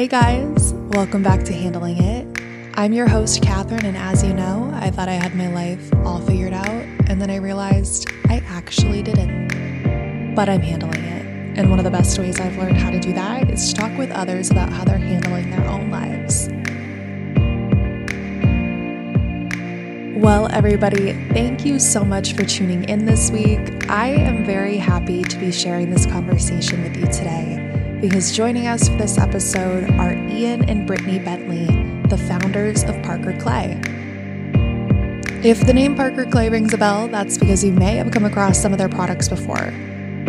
[0.00, 2.26] Hey guys, welcome back to Handling It.
[2.72, 6.22] I'm your host, Catherine, and as you know, I thought I had my life all
[6.22, 6.66] figured out,
[7.06, 10.34] and then I realized I actually didn't.
[10.34, 11.58] But I'm handling it.
[11.58, 13.98] And one of the best ways I've learned how to do that is to talk
[13.98, 16.48] with others about how they're handling their own lives.
[20.18, 23.90] Well, everybody, thank you so much for tuning in this week.
[23.90, 27.69] I am very happy to be sharing this conversation with you today
[28.00, 31.66] because joining us for this episode are Ian and Brittany Bentley,
[32.08, 33.78] the founders of Parker Clay.
[35.44, 38.58] If the name Parker Clay rings a bell, that's because you may have come across
[38.58, 39.74] some of their products before.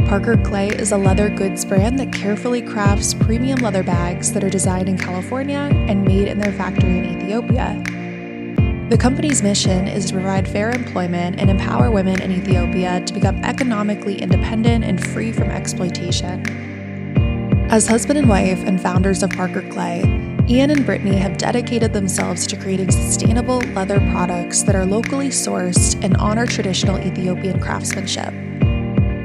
[0.06, 4.50] Parker Clay is a leather goods brand that carefully crafts premium leather bags that are
[4.50, 7.82] designed in California and made in their factory in Ethiopia.
[8.90, 13.42] The company's mission is to provide fair employment and empower women in Ethiopia to become
[13.46, 16.71] economically independent and free from exploitation.
[17.72, 20.02] As husband and wife and founders of Parker Clay,
[20.50, 25.98] Ian and Brittany have dedicated themselves to creating sustainable leather products that are locally sourced
[26.04, 28.34] and honor traditional Ethiopian craftsmanship.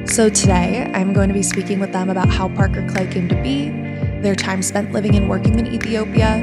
[0.08, 3.42] So today, I'm going to be speaking with them about how Parker Clay came to
[3.42, 3.70] be,
[4.20, 6.36] their time spent living and working in Ethiopia,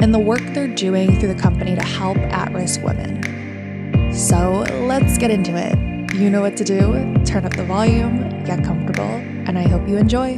[0.00, 4.14] and the work they're doing through the company to help at risk women.
[4.14, 6.14] So let's get into it.
[6.14, 6.92] You know what to do.
[7.24, 9.10] Turn up the volume, get comfortable,
[9.48, 10.36] and I hope you enjoy.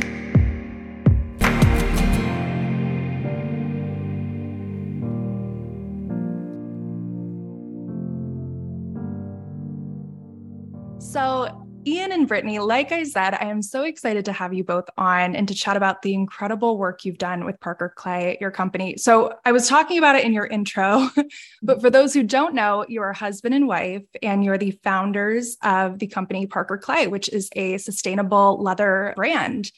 [11.86, 15.34] Ian and Brittany, like I said, I am so excited to have you both on
[15.34, 18.98] and to chat about the incredible work you've done with Parker Clay, your company.
[18.98, 21.08] So, I was talking about it in your intro,
[21.62, 25.98] but for those who don't know, you're husband and wife, and you're the founders of
[25.98, 29.72] the company Parker Clay, which is a sustainable leather brand.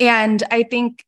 [0.00, 1.04] And I think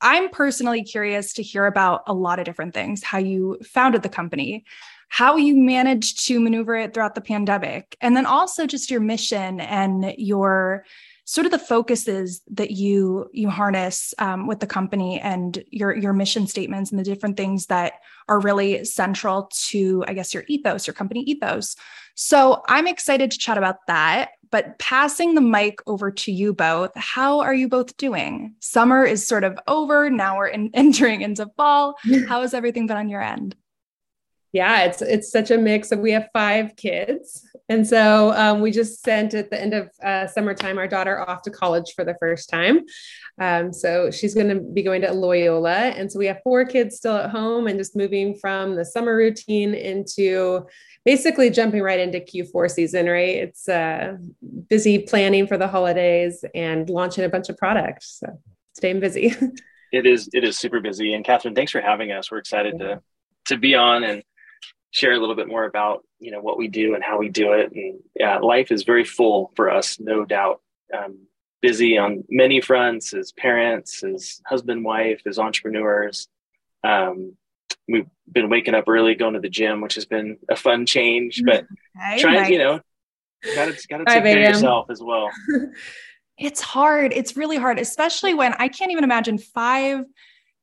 [0.00, 4.08] I'm personally curious to hear about a lot of different things how you founded the
[4.08, 4.64] company,
[5.12, 9.60] how you managed to maneuver it throughout the pandemic, and then also just your mission
[9.60, 10.86] and your
[11.26, 16.14] sort of the focuses that you you harness um, with the company and your your
[16.14, 17.92] mission statements and the different things that
[18.26, 21.76] are really central to i guess your ethos your company ethos.
[22.14, 26.90] So i'm excited to chat about that but passing the mic over to you both
[26.96, 28.54] how are you both doing?
[28.60, 30.08] Summer is sort of over.
[30.08, 31.96] Now we're in, entering into fall.
[32.28, 33.56] How has everything been on your end
[34.52, 38.70] yeah, it's it's such a mix of we have five kids, and so um, we
[38.70, 42.14] just sent at the end of uh, summertime our daughter off to college for the
[42.20, 42.80] first time.
[43.40, 46.96] Um, so she's going to be going to Loyola, and so we have four kids
[46.96, 50.66] still at home, and just moving from the summer routine into
[51.06, 53.06] basically jumping right into Q4 season.
[53.06, 54.18] Right, it's uh,
[54.68, 58.18] busy planning for the holidays and launching a bunch of products.
[58.20, 58.38] So
[58.74, 59.34] staying busy.
[59.92, 62.30] it is it is super busy, and Catherine, thanks for having us.
[62.30, 62.86] We're excited yeah.
[62.86, 63.02] to
[63.46, 64.22] to be on and
[64.92, 67.52] share a little bit more about you know what we do and how we do
[67.52, 67.72] it.
[67.72, 70.60] And yeah life is very full for us no doubt.
[70.96, 71.26] Um,
[71.60, 76.28] busy on many fronts as parents as husband wife as entrepreneurs.
[76.84, 77.36] Um,
[77.88, 81.42] we've been waking up early going to the gym which has been a fun change
[81.44, 81.64] but
[81.96, 82.50] hey, trying nice.
[82.50, 82.80] you know
[83.54, 85.28] gotta gotta take care of yourself as well.
[86.38, 87.12] It's hard.
[87.12, 90.04] It's really hard especially when i can't even imagine five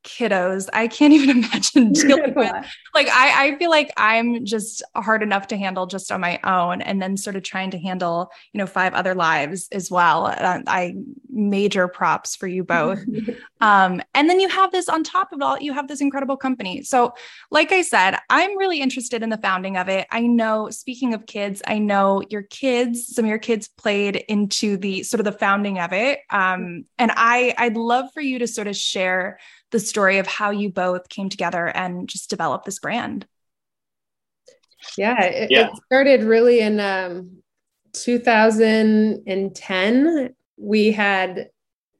[0.04, 2.52] kiddos i can't even imagine dealing with
[2.94, 6.82] like I, I feel like i'm just hard enough to handle just on my own
[6.82, 10.60] and then sort of trying to handle you know five other lives as well uh,
[10.66, 10.94] i
[11.32, 13.00] major props for you both.
[13.62, 16.82] Um, and then you have this on top of all you have this incredible company.
[16.82, 17.12] So
[17.50, 20.06] like i said i'm really interested in the founding of it.
[20.10, 24.78] I know speaking of kids i know your kids some of your kids played into
[24.78, 26.20] the sort of the founding of it.
[26.30, 29.38] Um, and i i'd love for you to sort of share
[29.70, 33.26] the story of how you both came together and just developed this brand.
[34.96, 35.68] Yeah, it, yeah.
[35.68, 37.42] it started really in um,
[37.92, 40.34] 2010.
[40.56, 41.50] We had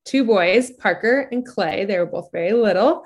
[0.05, 1.85] two boys, Parker and Clay.
[1.85, 3.05] They were both very little.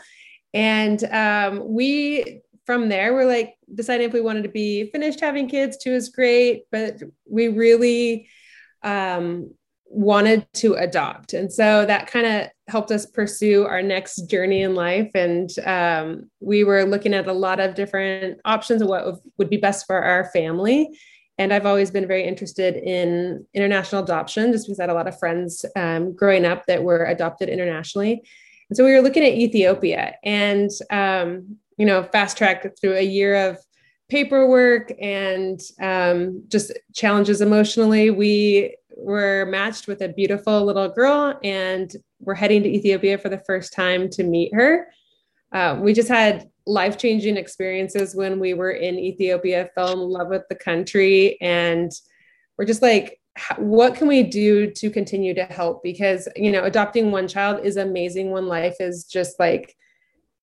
[0.53, 5.49] And um, we, from there, we're like deciding if we wanted to be finished having
[5.49, 5.77] kids.
[5.77, 8.29] Two is great, but we really
[8.83, 9.53] um,
[9.95, 11.35] wanted to adopt.
[11.35, 15.11] And so that kind of helped us pursue our next journey in life.
[15.15, 19.57] And um, we were looking at a lot of different options of what would be
[19.57, 20.99] best for our family.
[21.39, 25.09] And I've always been very interested in international adoption just because I had a lot
[25.09, 28.23] of friends um, growing up that were adopted internationally.
[28.71, 33.03] And so we were looking at Ethiopia and, um, you know, fast track through a
[33.03, 33.59] year of
[34.09, 38.11] paperwork and um, just challenges emotionally.
[38.11, 43.43] We were matched with a beautiful little girl and we're heading to Ethiopia for the
[43.47, 44.89] first time to meet her.
[45.55, 50.29] uh, we just had life changing experiences when we were in Ethiopia, fell in love
[50.29, 51.93] with the country, and
[52.59, 53.21] we're just like,
[53.57, 55.83] what can we do to continue to help?
[55.83, 59.77] Because, you know, adopting one child is amazing when life is just like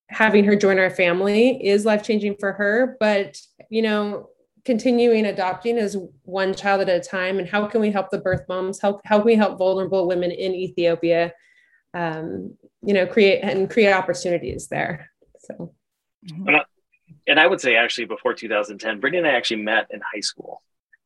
[0.07, 2.97] having her join our family is life changing for her.
[2.99, 3.37] But,
[3.69, 4.29] you know,
[4.65, 7.39] continuing adopting is one child at a time.
[7.39, 8.79] And how can we help the birth moms?
[8.79, 11.33] How, how can we help vulnerable women in Ethiopia?
[11.93, 15.09] Um, you know, create and create opportunities there.
[15.39, 15.73] So,
[16.29, 16.63] and I,
[17.27, 20.61] and I would say actually before 2010, Brittany and I actually met in high school.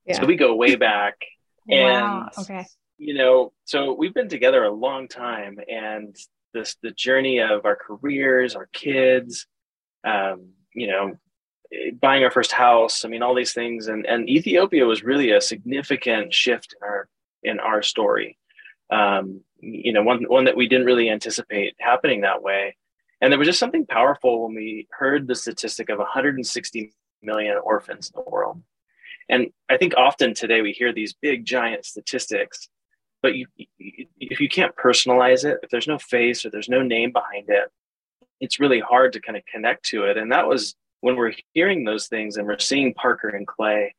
[0.06, 0.20] Yeah.
[0.20, 1.16] So we go way back.
[1.68, 2.30] And, wow.
[2.38, 2.64] Okay.
[3.00, 6.16] You know, so we've been together a long time, and
[6.54, 9.48] this the journey of our careers, our kids,
[10.04, 11.18] um, you know,
[12.00, 13.06] buying our first house.
[13.06, 17.08] I mean, all these things, and and Ethiopia was really a significant shift in our
[17.44, 18.38] in our story.
[18.90, 22.76] Um, you know, one one that we didn't really anticipate happening that way.
[23.22, 28.12] And there was just something powerful when we heard the statistic of 160 million orphans
[28.14, 28.62] in the world.
[29.30, 32.70] And I think often today we hear these big, giant statistics,
[33.24, 33.48] but you,
[34.20, 37.72] if you can't personalize it, if there's no face or there's no name behind it,
[38.40, 40.18] it's really hard to kind of connect to it.
[40.18, 40.76] And that was
[41.06, 43.94] when we're hearing those things and we're seeing Parker and Clay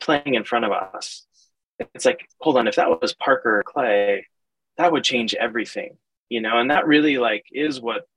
[0.00, 1.26] playing in front of us.
[1.94, 4.26] It's like, hold on, if that was Parker or Clay,
[4.78, 5.98] that would change everything,
[6.30, 6.58] you know?
[6.58, 8.08] And that really like is what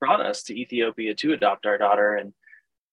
[0.00, 2.14] brought us to Ethiopia to adopt our daughter.
[2.14, 2.32] And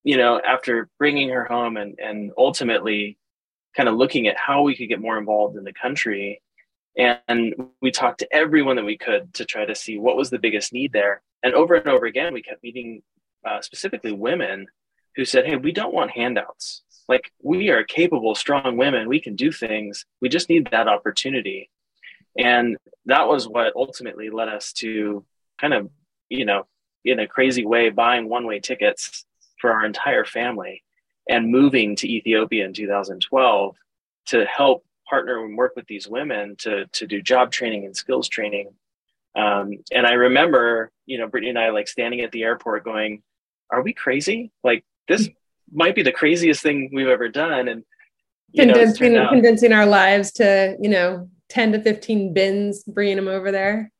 [0.03, 3.17] you know, after bringing her home and, and ultimately
[3.77, 6.41] kind of looking at how we could get more involved in the country.
[6.97, 10.39] And we talked to everyone that we could to try to see what was the
[10.39, 11.21] biggest need there.
[11.43, 13.03] And over and over again, we kept meeting
[13.49, 14.67] uh, specifically women
[15.15, 16.83] who said, Hey, we don't want handouts.
[17.07, 19.09] Like, we are capable, strong women.
[19.09, 20.05] We can do things.
[20.21, 21.69] We just need that opportunity.
[22.37, 25.25] And that was what ultimately led us to
[25.59, 25.89] kind of,
[26.29, 26.67] you know,
[27.03, 29.25] in a crazy way, buying one way tickets
[29.59, 30.83] for our entire family
[31.29, 33.75] and moving to Ethiopia in 2012
[34.27, 38.29] to help partner and work with these women to, to do job training and skills
[38.29, 38.69] training.
[39.35, 43.21] Um, and I remember, you know, Brittany and I like standing at the airport going,
[43.69, 44.51] are we crazy?
[44.63, 45.29] Like this
[45.71, 47.67] might be the craziest thing we've ever done.
[47.67, 47.83] And
[48.55, 53.51] condensing, know, condensing our lives to, you know, 10 to 15 bins, bringing them over
[53.51, 53.91] there.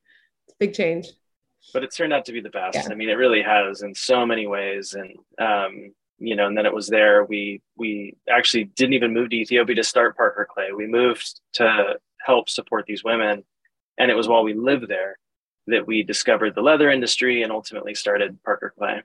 [0.59, 1.07] Big change
[1.73, 2.75] but it's turned out to be the best.
[2.75, 2.87] Yeah.
[2.91, 4.95] I mean, it really has in so many ways.
[4.95, 7.23] And, um, you know, and then it was there.
[7.25, 10.71] We, we actually didn't even move to Ethiopia to start Parker Clay.
[10.75, 11.95] We moved to
[12.25, 13.43] help support these women.
[13.97, 15.17] And it was while we lived there
[15.67, 19.03] that we discovered the leather industry and ultimately started Parker Clay.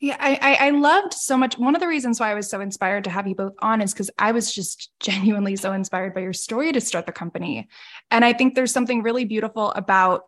[0.00, 1.58] Yeah, I, I loved so much.
[1.58, 3.92] One of the reasons why I was so inspired to have you both on is
[3.92, 7.68] because I was just genuinely so inspired by your story to start the company.
[8.10, 10.24] And I think there's something really beautiful about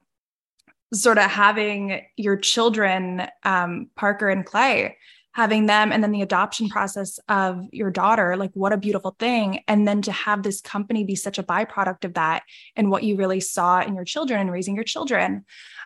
[0.93, 4.99] sort of having your children, um, Parker and Clay,
[5.35, 9.61] having them and then the adoption process of your daughter like what a beautiful thing
[9.69, 12.43] and then to have this company be such a byproduct of that
[12.77, 15.45] and what you really saw in your children and raising your children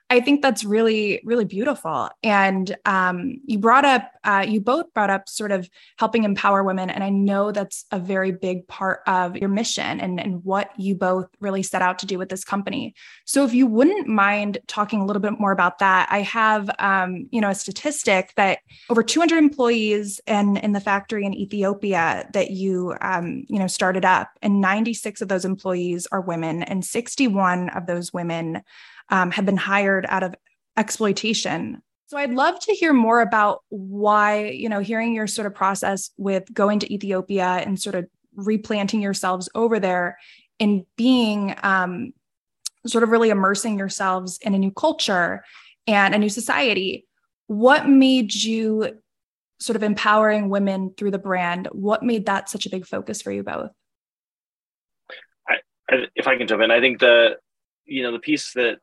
[0.09, 2.11] I think that's really, really beautiful.
[2.23, 5.69] And um, you brought up, uh, you both brought up sort of
[5.99, 6.91] helping empower women.
[6.91, 10.95] And I know that's a very big part of your mission and, and what you
[10.95, 12.95] both really set out to do with this company.
[13.25, 17.27] So if you wouldn't mind talking a little bit more about that, I have, um,
[17.33, 22.51] you know, a statistic that over 200 employees in, in the factory in Ethiopia that
[22.51, 27.69] you, um, you know, started up and 96 of those employees are women and 61
[27.71, 28.63] of those women
[29.11, 30.35] um, have been hired out of
[30.77, 31.83] exploitation.
[32.09, 36.11] So I'd love to hear more about why, you know, hearing your sort of process
[36.17, 40.19] with going to Ethiopia and sort of replanting yourselves over there
[40.61, 42.13] and being um,
[42.87, 45.45] sort of really immersing yourselves in a new culture
[45.87, 47.07] and a new society.
[47.49, 48.99] What made you
[49.59, 51.69] sort of empowering women through the brand?
[51.73, 53.71] What made that such a big focus for you both?
[55.89, 57.37] I, if I can jump in, I think the
[57.85, 58.79] you know the piece that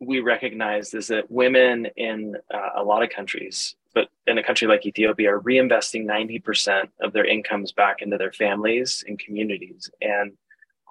[0.00, 4.66] we recognize is that women in uh, a lot of countries, but in a country
[4.66, 9.90] like Ethiopia, are reinvesting 90% of their incomes back into their families and communities.
[10.00, 10.32] And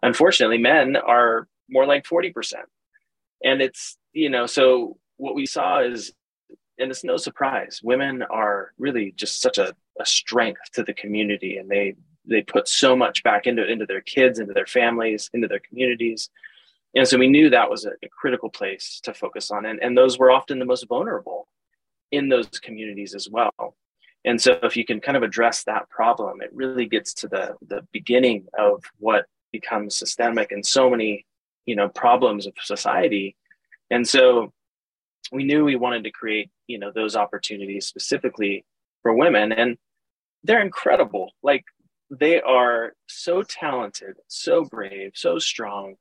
[0.01, 2.53] unfortunately, men are more like 40%.
[3.43, 6.13] And it's, you know, so what we saw is,
[6.81, 11.57] and it's no surprise, women are really just such a, a strength to the community
[11.57, 11.95] and they
[12.25, 16.29] they put so much back into into their kids, into their families, into their communities
[16.95, 19.65] and so we knew that was a, a critical place to focus on.
[19.65, 21.47] And, and those were often the most vulnerable
[22.11, 23.75] in those communities as well.
[24.25, 27.55] And so if you can kind of address that problem, it really gets to the,
[27.67, 31.25] the beginning of what becomes systemic and so many,
[31.65, 33.35] you know, problems of society.
[33.89, 34.53] And so
[35.31, 38.65] we knew we wanted to create you know those opportunities specifically
[39.01, 39.77] for women and
[40.43, 41.31] they're incredible.
[41.43, 41.65] Like
[42.09, 45.95] they are so talented so brave so strong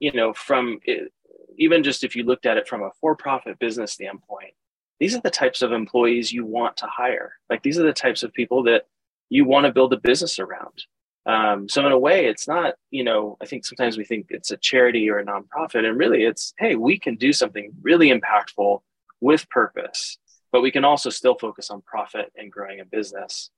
[0.00, 1.12] you know from it,
[1.56, 4.54] even just if you looked at it from a for-profit business standpoint
[5.02, 7.32] these are the types of employees you want to hire.
[7.50, 8.86] Like these are the types of people that
[9.30, 10.84] you want to build a business around
[11.26, 14.50] um, so in a way it's not you know i think sometimes we think it's
[14.50, 18.80] a charity or a nonprofit and really it's hey we can do something really impactful
[19.20, 20.18] with purpose
[20.50, 23.50] but we can also still focus on profit and growing a business.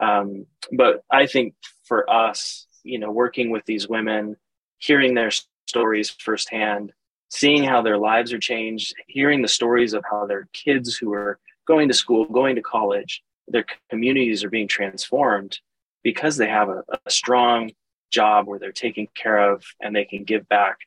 [0.00, 4.36] Um, but i think for us you know working with these women
[4.78, 5.30] hearing their
[5.66, 6.92] stories firsthand
[7.30, 11.38] seeing how their lives are changed hearing the stories of how their kids who are
[11.66, 15.58] going to school going to college their communities are being transformed
[16.02, 17.70] because they have a, a strong
[18.10, 20.78] job where they're taken care of and they can give back.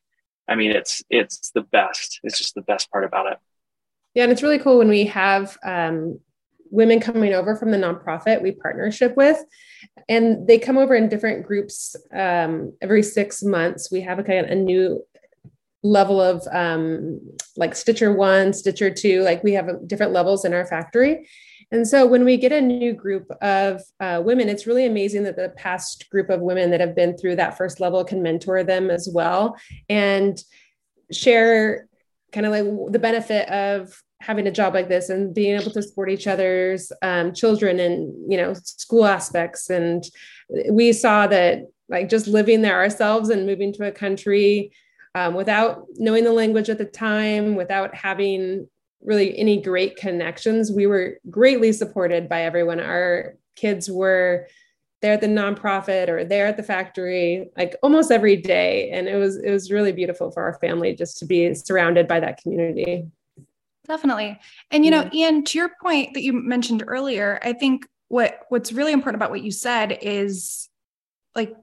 [0.47, 2.19] I mean, it's it's the best.
[2.23, 3.37] It's just the best part about it.
[4.13, 6.19] Yeah, and it's really cool when we have um,
[6.69, 9.41] women coming over from the nonprofit we partnership with,
[10.09, 13.91] and they come over in different groups um, every six months.
[13.91, 15.05] We have a kind of a new
[15.83, 17.21] level of um,
[17.55, 19.21] like Stitcher one, Stitcher two.
[19.21, 21.27] Like we have different levels in our factory,
[21.71, 25.37] and so when we get a new group of uh, women, it's really amazing that
[25.37, 28.89] the past group of women that have been through that first level can mentor them
[28.89, 29.55] as well
[29.87, 30.43] and
[31.11, 31.87] share
[32.33, 35.81] kind of like the benefit of having a job like this and being able to
[35.81, 39.69] support each other's um, children and you know school aspects.
[39.69, 40.03] And
[40.69, 44.73] we saw that like just living there ourselves and moving to a country
[45.15, 48.67] um, without knowing the language at the time without having
[49.03, 50.71] really any great connections.
[50.71, 52.79] We were greatly supported by everyone.
[52.79, 54.47] Our kids were
[55.01, 59.15] there at the nonprofit or there at the factory like almost every day and it
[59.15, 63.05] was it was really beautiful for our family just to be surrounded by that community
[63.87, 64.39] definitely
[64.69, 68.71] and you know ian to your point that you mentioned earlier i think what what's
[68.71, 70.69] really important about what you said is
[71.35, 71.55] like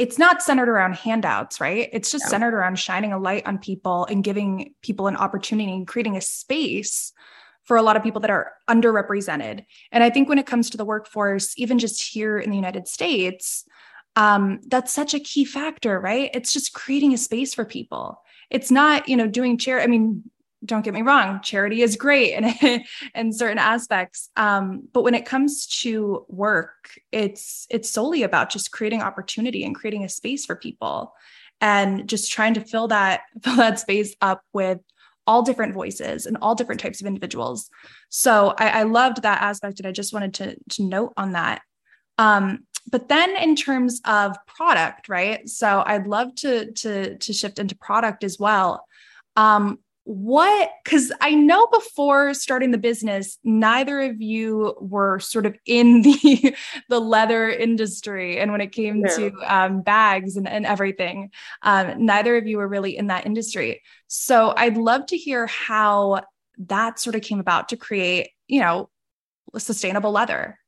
[0.00, 1.90] it's not centered around handouts, right?
[1.92, 5.86] It's just centered around shining a light on people and giving people an opportunity and
[5.86, 7.12] creating a space
[7.64, 9.62] for a lot of people that are underrepresented.
[9.92, 12.88] And I think when it comes to the workforce, even just here in the United
[12.88, 13.66] States,
[14.16, 16.30] um, that's such a key factor, right?
[16.32, 18.22] It's just creating a space for people.
[18.48, 19.82] It's not, you know, doing chair.
[19.82, 20.24] I mean,
[20.64, 24.28] don't get me wrong charity is great in, in certain aspects.
[24.36, 29.74] Um, but when it comes to work it's it's solely about just creating opportunity and
[29.74, 31.14] creating a space for people
[31.60, 34.78] and just trying to fill that fill that space up with
[35.26, 37.70] all different voices and all different types of individuals.
[38.08, 41.62] So i, I loved that aspect and i just wanted to, to note on that.
[42.18, 45.48] Um, but then in terms of product right?
[45.48, 48.84] So i'd love to to to shift into product as well.
[49.36, 49.78] Um,
[50.10, 56.02] what because i know before starting the business neither of you were sort of in
[56.02, 56.56] the
[56.88, 61.30] the leather industry and when it came to um, bags and, and everything
[61.62, 63.82] um, neither of you were really in that industry.
[64.08, 66.22] So i'd love to hear how
[66.58, 68.90] that sort of came about to create you know
[69.58, 70.58] sustainable leather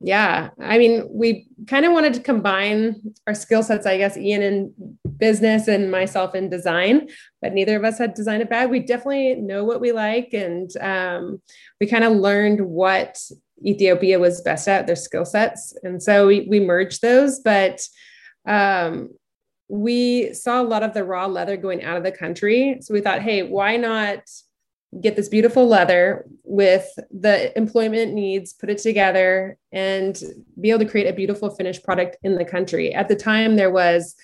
[0.00, 4.42] yeah i mean we kind of wanted to combine our skill sets i guess ian
[4.42, 7.08] in business and myself in design
[7.42, 10.76] but neither of us had designed a bag we definitely know what we like and
[10.78, 11.40] um,
[11.80, 13.18] we kind of learned what
[13.64, 17.86] ethiopia was best at their skill sets and so we, we merged those but
[18.46, 19.10] um,
[19.70, 22.78] we saw a lot of the raw leather going out of the country.
[22.80, 24.20] So we thought hey why not
[25.00, 30.20] get this beautiful leather with the employment needs, put it together, and
[30.60, 32.92] be able to create a beautiful finished product in the country.
[32.92, 34.16] At the time, there was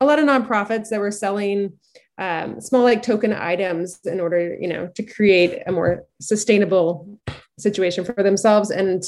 [0.00, 1.74] a lot of nonprofits that were selling
[2.18, 7.20] um, small like token items in order, you know, to create a more sustainable
[7.58, 8.70] situation for themselves.
[8.70, 9.04] And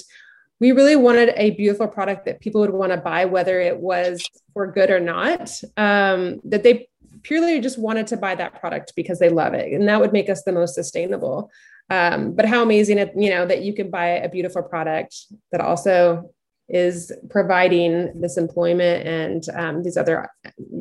[0.61, 4.23] we really wanted a beautiful product that people would want to buy, whether it was
[4.53, 5.51] for good or not.
[5.77, 6.89] Um, that they
[7.23, 9.73] purely just wanted to buy that product because they love it.
[9.73, 11.51] And that would make us the most sustainable.
[11.91, 15.17] Um, but how amazing it you know that you can buy a beautiful product
[15.51, 16.31] that also
[16.69, 20.31] is providing this employment and um, these other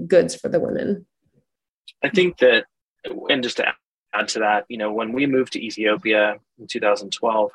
[0.08, 1.08] goods for the women.
[2.04, 2.66] I think that
[3.30, 3.74] and just to
[4.14, 7.52] add to that you know when we moved to ethiopia in 2012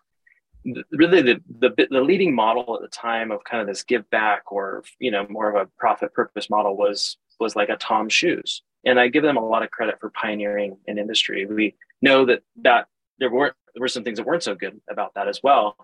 [0.93, 4.51] really the, the the leading model at the time of kind of this give back
[4.51, 8.63] or you know more of a profit purpose model was was like a TOMS shoes
[8.85, 11.47] and I give them a lot of credit for pioneering an industry.
[11.47, 12.87] We know that that
[13.19, 15.77] there weren't there were some things that weren't so good about that as well,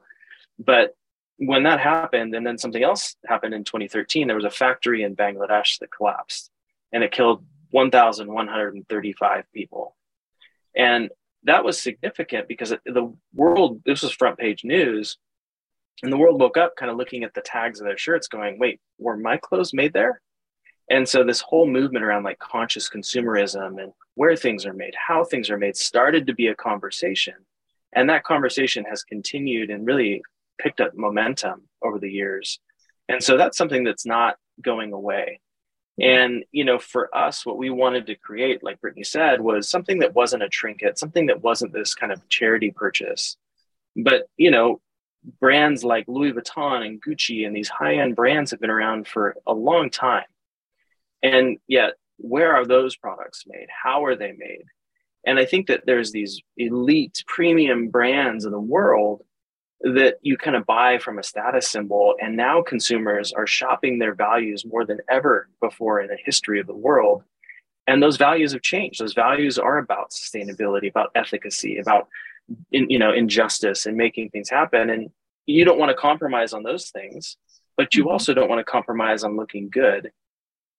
[0.58, 0.94] but
[1.40, 5.16] when that happened, and then something else happened in 2013, there was a factory in
[5.16, 6.50] Bangladesh that collapsed,
[6.92, 9.96] and it killed 1,135 people.
[10.76, 11.08] And
[11.44, 15.16] that was significant because the world, this was front page news,
[16.02, 18.58] and the world woke up kind of looking at the tags of their shirts going,
[18.58, 20.20] wait, were my clothes made there?
[20.90, 25.24] And so this whole movement around like conscious consumerism and where things are made, how
[25.24, 27.34] things are made started to be a conversation.
[27.92, 30.22] And that conversation has continued and really
[30.58, 32.58] picked up momentum over the years.
[33.08, 35.40] And so that's something that's not going away.
[36.00, 36.10] Mm-hmm.
[36.10, 40.00] And, you know, for us, what we wanted to create, like Brittany said, was something
[40.00, 43.36] that wasn't a trinket, something that wasn't this kind of charity purchase.
[43.96, 44.80] But, you know,
[45.40, 49.36] brands like Louis Vuitton and Gucci and these high end brands have been around for
[49.46, 50.24] a long time.
[51.22, 53.66] And yet, where are those products made?
[53.82, 54.64] How are they made?
[55.26, 59.22] And I think that there's these elite premium brands in the world
[59.82, 62.14] that you kind of buy from a status symbol.
[62.20, 66.66] And now consumers are shopping their values more than ever before in the history of
[66.66, 67.22] the world.
[67.86, 69.00] And those values have changed.
[69.00, 72.08] Those values are about sustainability, about efficacy, about
[72.72, 74.90] in, you know injustice and making things happen.
[74.90, 75.10] And
[75.46, 77.36] you don't want to compromise on those things,
[77.76, 78.12] but you mm-hmm.
[78.12, 80.12] also don't want to compromise on looking good.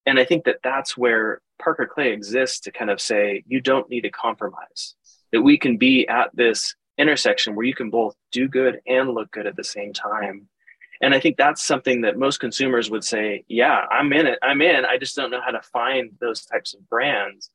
[0.05, 3.89] And I think that that's where Parker Clay exists to kind of say you don't
[3.89, 4.95] need to compromise.
[5.31, 9.31] That we can be at this intersection where you can both do good and look
[9.31, 10.49] good at the same time.
[11.01, 14.39] And I think that's something that most consumers would say, yeah, I'm in it.
[14.43, 14.85] I'm in.
[14.85, 17.49] I just don't know how to find those types of brands.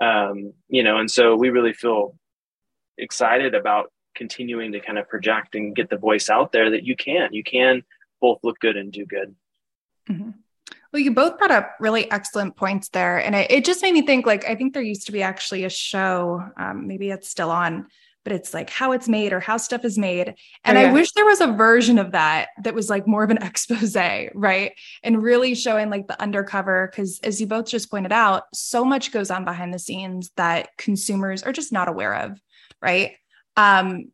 [0.00, 2.16] Um, you know, and so we really feel
[2.98, 6.94] excited about continuing to kind of project and get the voice out there that you
[6.94, 7.82] can, you can
[8.20, 9.34] both look good and do good.
[10.08, 10.30] Mm-hmm.
[10.94, 13.18] Well, you both brought up really excellent points there.
[13.18, 15.64] And it, it, just made me think like, I think there used to be actually
[15.64, 17.88] a show, um, maybe it's still on,
[18.22, 20.36] but it's like how it's made or how stuff is made.
[20.64, 20.90] And oh, yeah.
[20.90, 23.96] I wish there was a version of that that was like more of an expose,
[23.96, 24.70] right?
[25.02, 26.92] And really showing like the undercover.
[26.94, 30.68] Cause as you both just pointed out, so much goes on behind the scenes that
[30.78, 32.40] consumers are just not aware of,
[32.80, 33.16] right?
[33.56, 34.12] Um,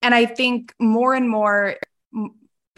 [0.00, 1.74] and I think more and more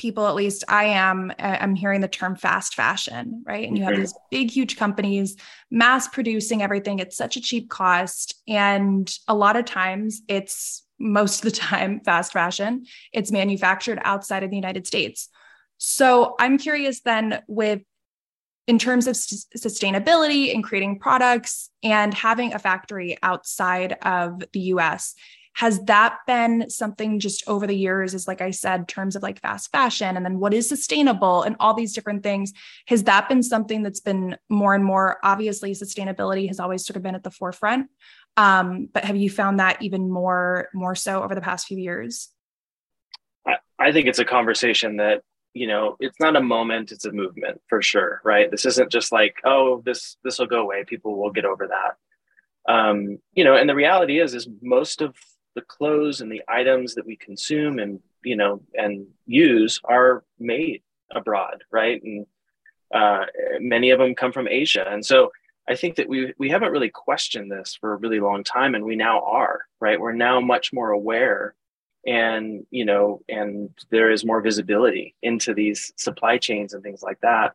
[0.02, 3.68] people at least i am uh, i'm hearing the term fast fashion right?
[3.68, 5.36] And you have these big huge companies
[5.70, 8.34] mass producing everything at such a cheap cost.
[8.48, 12.84] And a lot of times it's most of the time fast fashion.
[13.12, 15.28] It's manufactured outside of the united states.
[15.78, 17.82] So i'm curious then with
[18.68, 25.16] in terms of sustainability and creating products and having a factory outside of the US
[25.54, 29.40] has that been something just over the years is like i said terms of like
[29.40, 32.52] fast fashion and then what is sustainable and all these different things?
[32.86, 37.02] Has that been something that's been more and more obviously sustainability has always sort of
[37.02, 37.88] been at the forefront
[38.36, 42.30] um, but have you found that even more more so over the past few years?
[43.46, 45.22] I, I think it's a conversation that
[45.54, 48.50] you know it's not a moment it's a movement for sure right?
[48.50, 52.72] This isn't just like oh this this will go away people will get over that.
[52.72, 55.14] Um, you know and the reality is is most of
[55.54, 60.82] the clothes and the items that we consume and you know and use are made
[61.14, 62.02] abroad right?
[62.02, 62.26] And
[62.94, 63.24] uh,
[63.58, 64.86] many of them come from asia.
[64.88, 65.30] And so
[65.68, 68.84] i think that we we haven't really questioned this for a really long time and
[68.84, 70.00] we now are right?
[70.00, 71.54] We're now much more aware
[72.06, 77.20] and you know and there is more visibility into these supply chains and things like
[77.20, 77.54] that.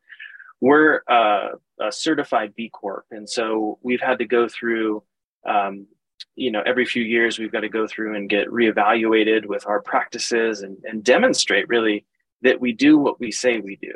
[0.62, 5.04] We're uh, a certified b corp and so we've had to go through
[5.46, 5.88] um,
[6.38, 9.82] you know every few years we've got to go through and get reevaluated with our
[9.82, 12.06] practices and, and demonstrate really
[12.44, 13.94] that we do what we say we do.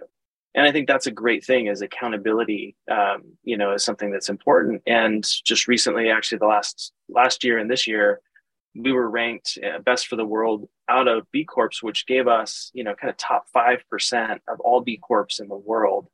[0.55, 4.29] And i think that's a great thing as accountability um, you know is something that's
[4.29, 4.81] important.
[4.85, 8.19] And just recently actually the last last year and this year
[8.75, 12.71] we were ranked uh, best for the world out of b corps which gave us
[12.73, 16.07] you know kind of top 5% of all b corps in the world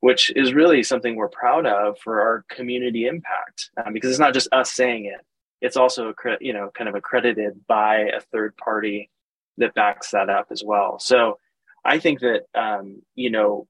[0.00, 4.32] which is really something we're proud of for our community impact um, because it's not
[4.32, 5.20] just us saying it
[5.60, 9.10] it's also you know kind of accredited by a third party
[9.58, 10.98] that backs that up as well.
[10.98, 11.38] So
[11.84, 13.66] I think that um, you know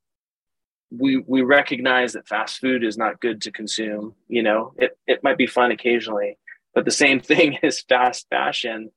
[0.91, 4.15] we we recognize that fast food is not good to consume.
[4.29, 6.39] You know, it it might be fun occasionally,
[6.75, 8.91] but the same thing is fast fashion.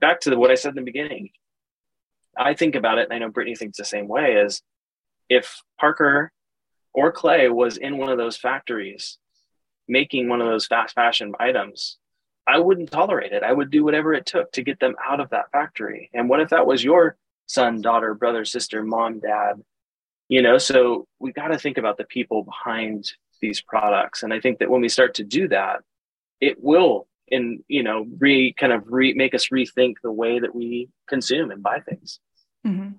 [0.00, 1.30] Back to what I said in the beginning.
[2.36, 4.34] I think about it, and I know Brittany thinks the same way.
[4.34, 4.62] Is
[5.28, 6.32] if Parker
[6.92, 9.18] or Clay was in one of those factories
[9.88, 11.98] making one of those fast fashion items,
[12.46, 13.42] I wouldn't tolerate it.
[13.42, 16.10] I would do whatever it took to get them out of that factory.
[16.14, 19.62] And what if that was your son, daughter, brother, sister, mom, dad?
[20.28, 24.22] You know, so we got to think about the people behind these products.
[24.22, 25.80] And I think that when we start to do that,
[26.40, 30.54] it will and you know re kind of re make us rethink the way that
[30.54, 32.20] we consume and buy things
[32.66, 32.90] mm-hmm.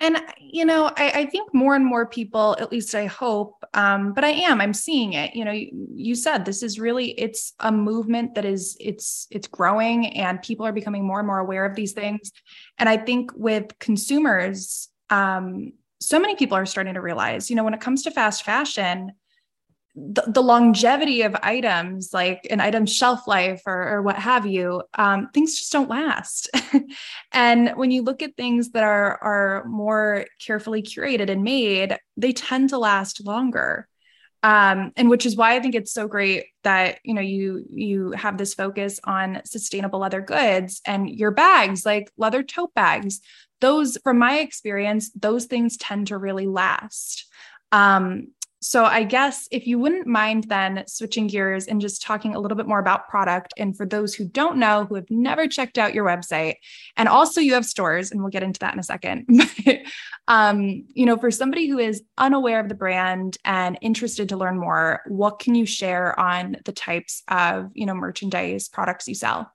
[0.00, 4.12] And, you know, I, I, think more and more people, at least I hope, um,
[4.12, 5.34] but I am, I'm seeing it.
[5.34, 9.48] You know, you, you, said this is really, it's a movement that is, it's, it's
[9.48, 12.32] growing and people are becoming more and more aware of these things.
[12.78, 17.64] And I think with consumers, um, so many people are starting to realize, you know,
[17.64, 19.12] when it comes to fast fashion,
[19.98, 24.82] the, the, longevity of items, like an item's shelf life or, or what have you,
[24.94, 26.48] um, things just don't last.
[27.32, 32.32] and when you look at things that are are more carefully curated and made, they
[32.32, 33.88] tend to last longer.
[34.44, 38.12] Um, and which is why I think it's so great that you know you you
[38.12, 43.20] have this focus on sustainable leather goods and your bags, like leather tote bags.
[43.60, 47.26] Those, from my experience, those things tend to really last.
[47.72, 48.28] Um,
[48.60, 52.56] so I guess if you wouldn't mind then switching gears and just talking a little
[52.56, 53.54] bit more about product.
[53.56, 56.54] And for those who don't know, who have never checked out your website,
[56.96, 59.26] and also you have stores, and we'll get into that in a second.
[60.28, 64.58] um, you know, for somebody who is unaware of the brand and interested to learn
[64.58, 69.52] more, what can you share on the types of, you know, merchandise products you sell?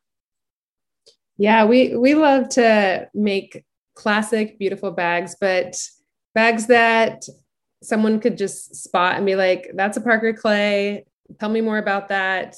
[1.37, 5.75] Yeah, we we love to make classic, beautiful bags, but
[6.33, 7.25] bags that
[7.83, 11.05] someone could just spot and be like, that's a Parker Clay.
[11.39, 12.55] Tell me more about that.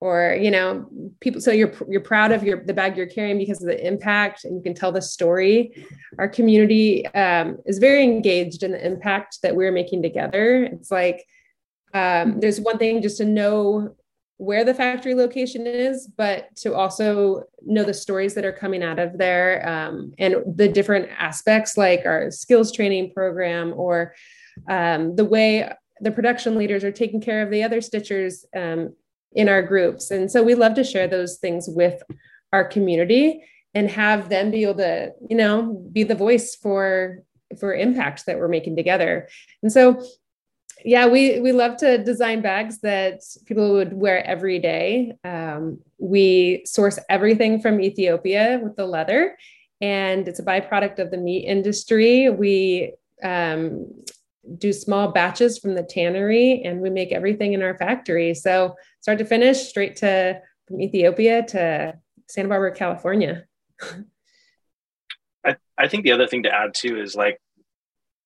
[0.00, 0.86] Or, you know,
[1.20, 4.44] people, so you're, you're proud of your, the bag you're carrying because of the impact
[4.44, 5.86] and you can tell the story.
[6.18, 10.64] Our community um, is very engaged in the impact that we're making together.
[10.64, 11.24] It's like,
[11.94, 13.94] um, there's one thing just to know
[14.36, 18.98] where the factory location is, but to also know the stories that are coming out
[18.98, 24.14] of there um, and the different aspects like our skills training program or
[24.68, 28.94] um, the way the production leaders are taking care of the other stitchers um,
[29.32, 30.10] in our groups.
[30.10, 32.02] And so we love to share those things with
[32.52, 37.22] our community and have them be able to, you know, be the voice for
[37.60, 39.28] for impact that we're making together.
[39.62, 40.02] And so
[40.84, 45.14] yeah, we we love to design bags that people would wear every day.
[45.24, 49.36] Um, we source everything from Ethiopia with the leather,
[49.80, 52.28] and it's a byproduct of the meat industry.
[52.28, 53.86] We um,
[54.58, 58.34] do small batches from the tannery and we make everything in our factory.
[58.34, 61.94] So start to finish, straight to from Ethiopia to
[62.28, 63.44] Santa Barbara, California.
[65.44, 67.40] I, I think the other thing to add too is like,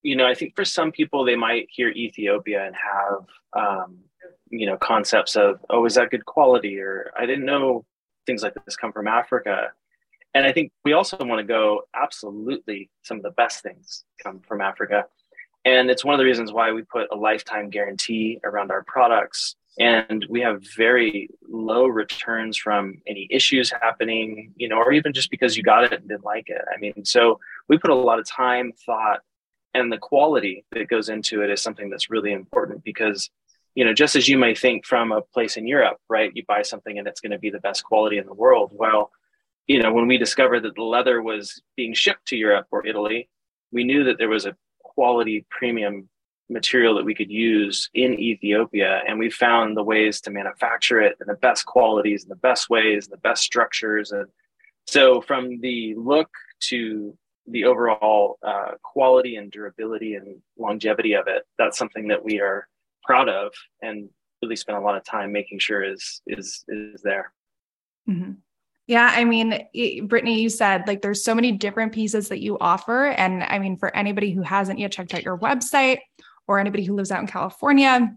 [0.03, 3.99] you know, I think for some people they might hear Ethiopia and have, um,
[4.51, 6.81] you know, concepts of, oh, is that good quality?
[6.81, 7.85] Or I didn't know
[8.27, 9.73] things like this come from Africa.
[10.35, 14.41] And I think we also want to go, absolutely, some of the best things come
[14.47, 15.07] from Africa.
[15.65, 19.57] And it's one of the reasons why we put a lifetime guarantee around our products.
[19.79, 25.31] And we have very low returns from any issues happening, you know, or even just
[25.31, 26.63] because you got it and didn't like it.
[26.75, 29.21] I mean, so we put a lot of time, thought,
[29.75, 33.31] and the quality that goes into it is something that's really important because
[33.75, 36.63] you know just as you may think from a place in europe right you buy
[36.63, 39.11] something and it's going to be the best quality in the world well
[39.67, 43.29] you know when we discovered that the leather was being shipped to europe or italy
[43.73, 44.57] we knew that there was a
[44.99, 46.09] quality premium
[46.51, 49.03] material that we could use in Ethiopia.
[49.07, 52.69] And we found the ways to manufacture it in the best qualities and the best
[52.69, 54.11] ways and the best structures.
[54.11, 54.27] And
[54.89, 56.31] so from the look
[56.71, 62.41] to the overall uh, quality and durability and longevity of it, that's something that we
[62.41, 62.67] are
[63.05, 64.09] proud of and
[64.43, 67.33] really spend a lot of time making sure is is is there.
[68.11, 68.33] Mm-hmm.
[68.89, 69.69] Yeah, I mean,
[70.07, 73.09] Brittany, you said like there's so many different pieces that you offer.
[73.09, 75.99] And I mean, for anybody who hasn't yet checked out your website
[76.47, 78.11] or anybody who lives out in California,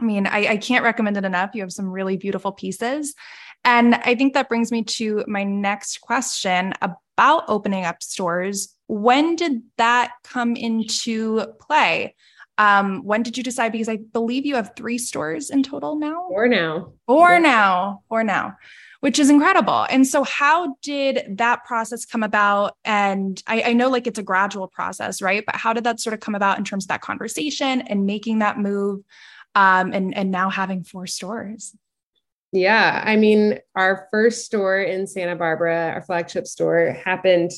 [0.00, 1.50] I mean, I, I can't recommend it enough.
[1.52, 3.14] You have some really beautiful pieces.
[3.62, 8.74] And I think that brings me to my next question about opening up stores.
[8.86, 12.14] When did that come into play?
[12.56, 13.72] Um, when did you decide?
[13.72, 16.26] Because I believe you have three stores in total now.
[16.30, 16.92] Four now.
[17.06, 17.38] Four yeah.
[17.38, 18.02] now.
[18.08, 18.56] Four now
[19.06, 19.86] which is incredible.
[19.88, 22.76] And so, how did that process come about?
[22.84, 25.44] And I, I, know like it's a gradual process, right?
[25.46, 28.40] But how did that sort of come about in terms of that conversation and making
[28.40, 29.04] that move
[29.54, 31.72] um, and, and now having four stores?
[32.50, 33.00] Yeah.
[33.06, 37.52] I mean, our first store in Santa Barbara, our flagship store, happened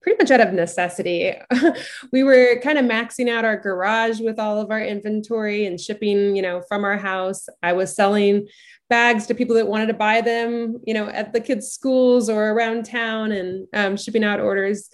[0.00, 1.34] pretty much out of necessity.
[2.12, 6.34] we were kind of maxing out our garage with all of our inventory and shipping,
[6.34, 7.46] you know, from our house.
[7.62, 8.46] I was selling
[8.90, 12.50] bags to people that wanted to buy them, you know, at the kids' schools or
[12.50, 14.90] around town and um, shipping out orders.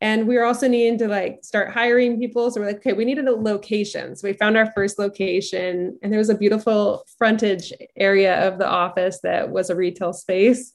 [0.00, 2.50] And we were also needing to like start hiring people.
[2.50, 4.16] So we're like, okay, we needed a location.
[4.16, 8.68] So we found our first location and there was a beautiful frontage area of the
[8.68, 10.72] office that was a retail space.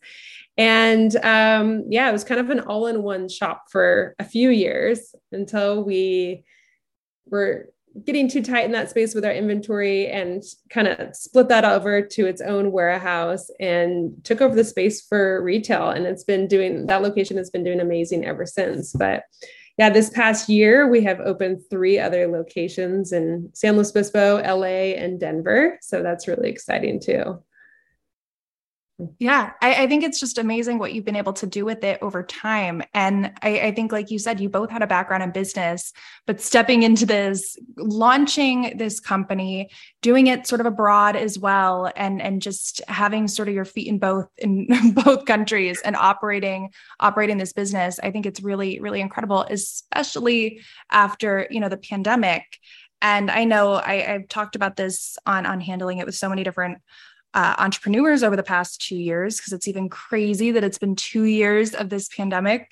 [0.58, 4.50] And um, yeah, it was kind of an all in one shop for a few
[4.50, 6.44] years until we
[7.26, 7.70] were
[8.06, 12.02] getting too tight in that space with our inventory and kind of split that over
[12.02, 15.90] to its own warehouse and took over the space for retail.
[15.90, 18.94] And it's been doing that location has been doing amazing ever since.
[18.94, 19.24] But
[19.78, 24.96] yeah, this past year we have opened three other locations in San Luis Obispo, LA,
[24.96, 25.80] and Denver.
[25.82, 27.42] So that's really exciting too.
[29.18, 32.00] Yeah, I, I, think it's just amazing what you've been able to do with it
[32.02, 32.84] over time.
[32.94, 35.94] And I, I, think, like you said, you both had a background in business,
[36.28, 39.70] but stepping into this, launching this company,
[40.02, 43.88] doing it sort of abroad as well, and and just having sort of your feet
[43.88, 44.68] in both in
[45.06, 50.60] both countries and operating operating this business, I think it's really really incredible, especially
[50.92, 52.44] after you know the pandemic.
[53.02, 56.44] And I know I, I've talked about this on on handling it with so many
[56.44, 56.80] different
[57.34, 61.24] uh, entrepreneurs over the past two years because it's even crazy that it's been two
[61.24, 62.72] years of this pandemic.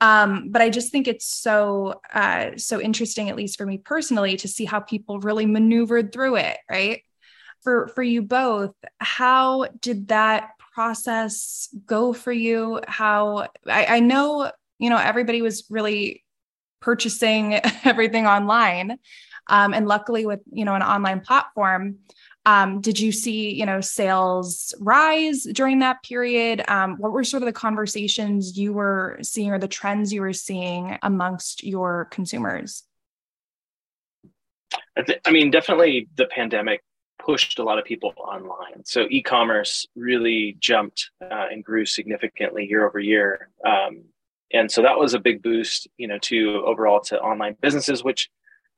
[0.00, 4.36] Um, but i just think it's so uh, so interesting at least for me personally
[4.36, 7.02] to see how people really maneuvered through it right?
[7.62, 12.80] For for you both how did that process go for you?
[12.86, 16.24] How I, I know you know everybody was really
[16.80, 18.98] purchasing everything online
[19.48, 21.96] um, and luckily with you know an online platform
[22.46, 26.62] um, did you see, you know, sales rise during that period?
[26.68, 30.34] Um, what were sort of the conversations you were seeing or the trends you were
[30.34, 32.84] seeing amongst your consumers?
[34.96, 36.82] I, th- I mean, definitely the pandemic
[37.18, 38.84] pushed a lot of people online.
[38.84, 43.48] So e-commerce really jumped uh, and grew significantly year over year.
[43.64, 44.04] Um,
[44.52, 48.30] and so that was a big boost, you know, to overall to online businesses, which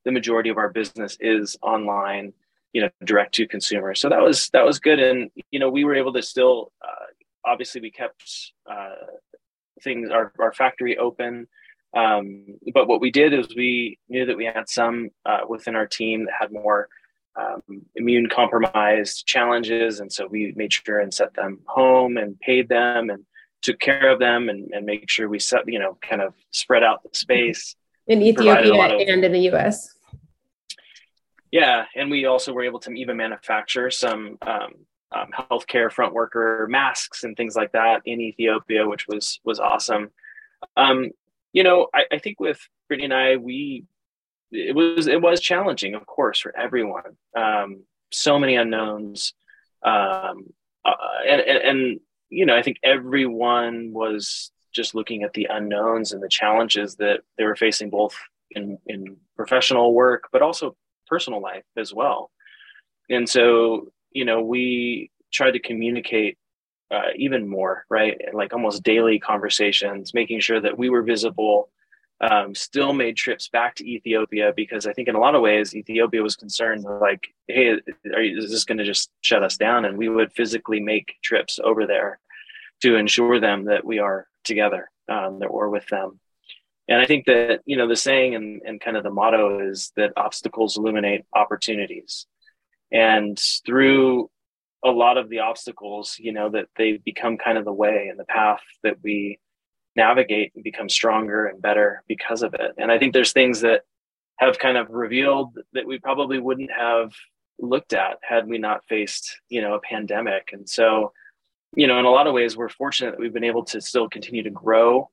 [0.04, 2.32] the majority of our business is online
[2.76, 3.94] you know direct to consumer.
[3.94, 5.00] So that was that was good.
[5.00, 7.06] And you know we were able to still uh,
[7.50, 9.06] obviously we kept uh,
[9.82, 11.48] things our, our factory open.
[11.96, 15.86] Um, but what we did is we knew that we had some uh, within our
[15.86, 16.90] team that had more
[17.40, 17.62] um,
[17.94, 20.00] immune compromised challenges.
[20.00, 23.24] And so we made sure and set them home and paid them and
[23.62, 26.82] took care of them and, and make sure we set you know kind of spread
[26.82, 27.74] out the space.
[28.06, 29.95] In ethiopia of, and in the us
[31.56, 34.72] yeah, and we also were able to even manufacture some um,
[35.16, 40.10] um, healthcare front worker masks and things like that in Ethiopia, which was was awesome.
[40.76, 41.12] Um,
[41.54, 43.84] you know, I, I think with Brittany and I, we
[44.52, 47.16] it was it was challenging, of course, for everyone.
[47.34, 49.32] Um, so many unknowns,
[49.82, 50.52] um,
[50.84, 50.92] uh,
[51.26, 56.22] and, and and you know, I think everyone was just looking at the unknowns and
[56.22, 58.14] the challenges that they were facing, both
[58.50, 62.30] in in professional work, but also personal life as well.
[63.08, 66.38] And so, you know, we tried to communicate
[66.90, 68.16] uh, even more, right?
[68.32, 71.70] Like almost daily conversations, making sure that we were visible.
[72.18, 75.76] Um, still made trips back to Ethiopia because I think in a lot of ways
[75.76, 79.84] Ethiopia was concerned like, hey, you, is this going to just shut us down?
[79.84, 82.18] And we would physically make trips over there
[82.80, 86.18] to ensure them that we are together, um, that we're with them
[86.88, 89.92] and i think that you know the saying and, and kind of the motto is
[89.96, 92.26] that obstacles illuminate opportunities.
[92.92, 94.30] And through
[94.84, 98.18] a lot of the obstacles you know that they become kind of the way and
[98.18, 99.38] the path that we
[99.96, 102.72] navigate and become stronger and better because of it.
[102.78, 103.82] And i think there's things that
[104.38, 107.12] have kind of revealed that we probably wouldn't have
[107.58, 110.50] looked at had we not faced you know a pandemic.
[110.52, 111.12] And so
[111.74, 114.08] you know in a lot of ways we're fortunate that we've been able to still
[114.08, 115.10] continue to grow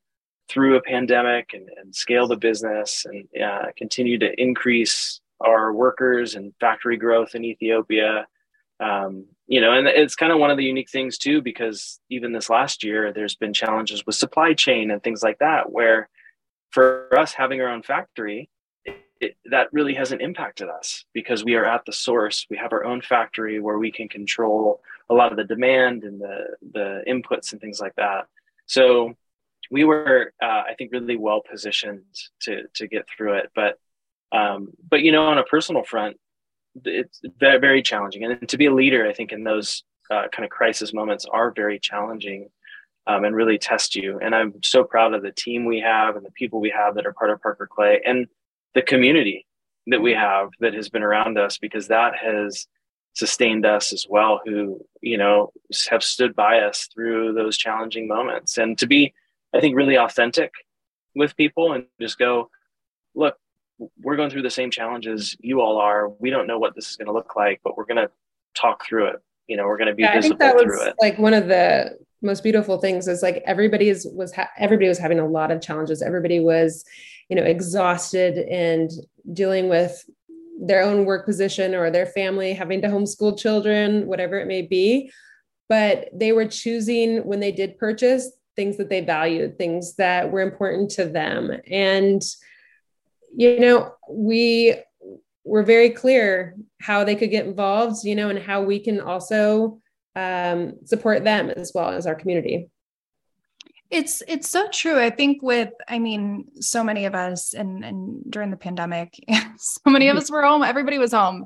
[0.50, 6.36] through a pandemic and, and scale the business and uh, continue to increase our workers
[6.36, 8.28] and factory growth in Ethiopia.
[8.80, 12.32] Um, you know, and it's kind of one of the unique things too, because even
[12.32, 16.10] this last year, there's been challenges with supply chain and things like that, where
[16.72, 18.50] for us having our own factory,
[19.22, 22.46] it, that really hasn't impacted us because we are at the source.
[22.50, 26.20] We have our own factory where we can control a lot of the demand and
[26.20, 28.28] the the inputs and things like that.
[28.66, 29.16] So
[29.72, 32.04] we were, uh, I think, really well positioned
[32.42, 33.52] to to get through it.
[33.56, 33.78] But
[34.32, 36.18] um, but you know, on a personal front,
[36.84, 38.24] it's very, challenging.
[38.24, 41.52] And to be a leader, I think, in those uh, kind of crisis moments are
[41.52, 42.50] very challenging
[43.08, 44.20] um, and really test you.
[44.20, 47.06] And I'm so proud of the team we have and the people we have that
[47.06, 48.28] are part of Parker Clay and
[48.74, 49.46] the community
[49.88, 52.68] that we have that has been around us because that has
[53.14, 55.52] sustained us as well who you know
[55.88, 59.14] have stood by us through those challenging moments and to be
[59.54, 60.52] I think, really authentic
[61.16, 62.50] with people and just go,
[63.16, 63.38] look,
[64.02, 66.10] we're going through the same challenges you all are.
[66.10, 68.10] We don't know what this is going to look like, but we're going to
[68.56, 69.16] talk through it.
[69.48, 71.48] You know, we're going to be yeah, visible I think that was Like one of
[71.48, 75.52] the most beautiful things is like everybody is, was ha- everybody was having a lot
[75.52, 76.02] of challenges.
[76.02, 76.84] Everybody was,
[77.30, 78.90] you know, exhausted and
[79.34, 80.06] dealing with
[80.60, 85.12] their own work position or their family having to homeschool children, whatever it may be.
[85.68, 90.42] But they were choosing when they did purchase things that they valued, things that were
[90.42, 91.52] important to them.
[91.70, 92.22] And,
[93.36, 94.76] you know, we
[95.44, 99.80] were very clear how they could get involved, you know, and how we can also
[100.16, 102.70] um, support them as well as our community.
[103.94, 105.00] It's it's so true.
[105.00, 109.24] I think with I mean, so many of us and and during the pandemic,
[109.58, 110.64] so many of us were home.
[110.64, 111.46] Everybody was home,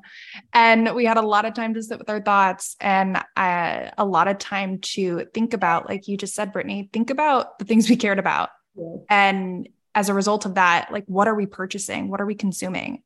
[0.54, 4.06] and we had a lot of time to sit with our thoughts and uh, a
[4.06, 7.90] lot of time to think about, like you just said, Brittany, think about the things
[7.90, 8.96] we cared about, yeah.
[9.10, 12.08] and as a result of that, like what are we purchasing?
[12.08, 13.04] What are we consuming?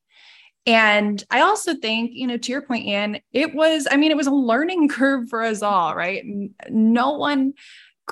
[0.68, 4.18] And I also think, you know, to your point, Ian, it was, I mean, it
[4.18, 6.24] was a learning curve for us all, right?
[6.70, 7.54] No one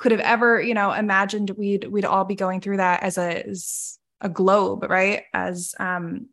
[0.00, 3.46] could have ever, you know, imagined we'd we'd all be going through that as a
[3.46, 5.24] as a globe, right?
[5.34, 6.28] As um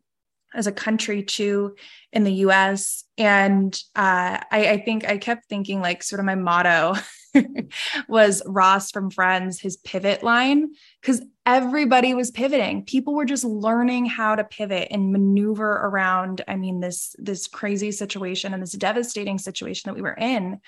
[0.54, 1.76] as a country too
[2.10, 3.04] in the US.
[3.18, 6.94] And uh I, I think I kept thinking like sort of my motto
[8.08, 10.70] was Ross from Friends, his pivot line,
[11.02, 12.84] because everybody was pivoting.
[12.84, 16.42] People were just learning how to pivot and maneuver around.
[16.48, 20.60] I mean, this this crazy situation and this devastating situation that we were in.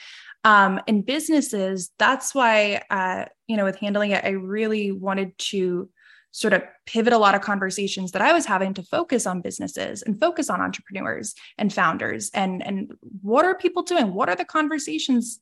[0.45, 5.91] Um, and businesses, that's why uh, you know, with handling it, I really wanted to
[6.33, 10.03] sort of pivot a lot of conversations that I was having to focus on businesses
[10.03, 14.15] and focus on entrepreneurs and founders and and what are people doing?
[14.15, 15.41] What are the conversations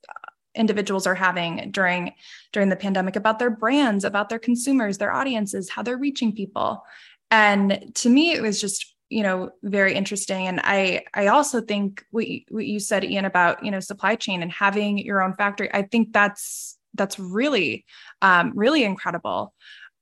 [0.55, 2.15] individuals are having during
[2.53, 6.83] during the pandemic about their brands about their consumers their audiences how they're reaching people
[7.31, 10.47] and to me it was just you know very interesting.
[10.47, 14.15] And i i also think what you, what you said ian about you know supply
[14.17, 17.85] chain and having your own factory i think that's that's really
[18.23, 19.55] um really incredible.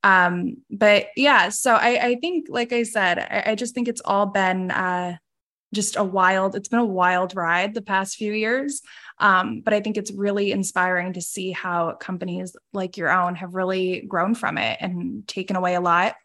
[0.02, 4.02] Um but yeah so i i think like i said i, I just think it's
[4.04, 5.16] all been uh
[5.74, 8.82] just a wild it's been a wild ride the past few years.
[9.18, 13.54] Um, but I think it's really inspiring to see how companies like your own have
[13.54, 16.16] really grown from it and taken away a lot.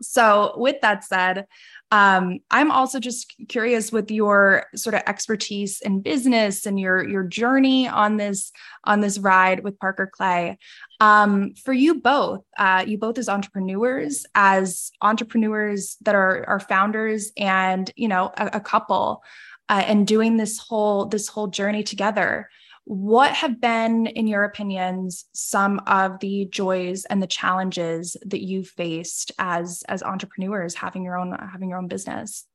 [0.00, 1.46] So, with that said,
[1.90, 7.24] um, I'm also just curious with your sort of expertise in business and your your
[7.24, 8.52] journey on this
[8.84, 10.58] on this ride with Parker Clay.
[11.00, 17.32] Um, for you both, uh, you both as entrepreneurs, as entrepreneurs that are are founders,
[17.38, 19.22] and you know a, a couple
[19.70, 22.50] uh, and doing this whole this whole journey together
[22.88, 28.64] what have been in your opinions some of the joys and the challenges that you
[28.64, 32.46] faced as as entrepreneurs having your own having your own business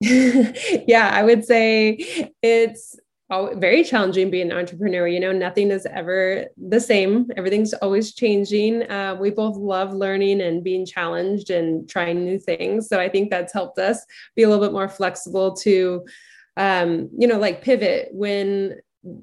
[0.00, 1.96] yeah i would say
[2.42, 2.96] it's
[3.54, 5.06] very challenging being an entrepreneur.
[5.06, 7.30] You know, nothing is ever the same.
[7.36, 8.90] Everything's always changing.
[8.90, 12.88] Uh, we both love learning and being challenged and trying new things.
[12.88, 14.04] So I think that's helped us
[14.36, 16.04] be a little bit more flexible to,
[16.56, 18.80] um, you know, like pivot when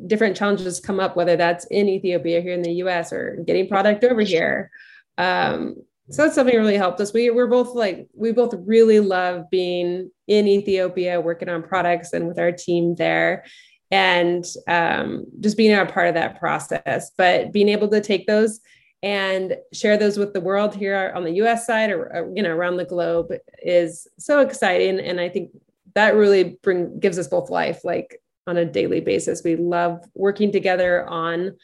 [0.08, 3.14] different challenges come up, whether that's in Ethiopia here in the U.S.
[3.14, 4.72] or getting product over here.
[5.18, 5.76] Um,
[6.10, 7.14] so that's something really helped us.
[7.14, 12.28] We we're both like we both really love being in Ethiopia, working on products and
[12.28, 13.46] with our team there
[13.92, 17.12] and um, just being a part of that process.
[17.18, 18.60] But being able to take those
[19.02, 21.66] and share those with the world here on the U.S.
[21.66, 25.52] side or you know around the globe is so exciting, and I think
[26.00, 29.44] that really bring gives us both life like on a daily basis.
[29.44, 31.58] We love working together on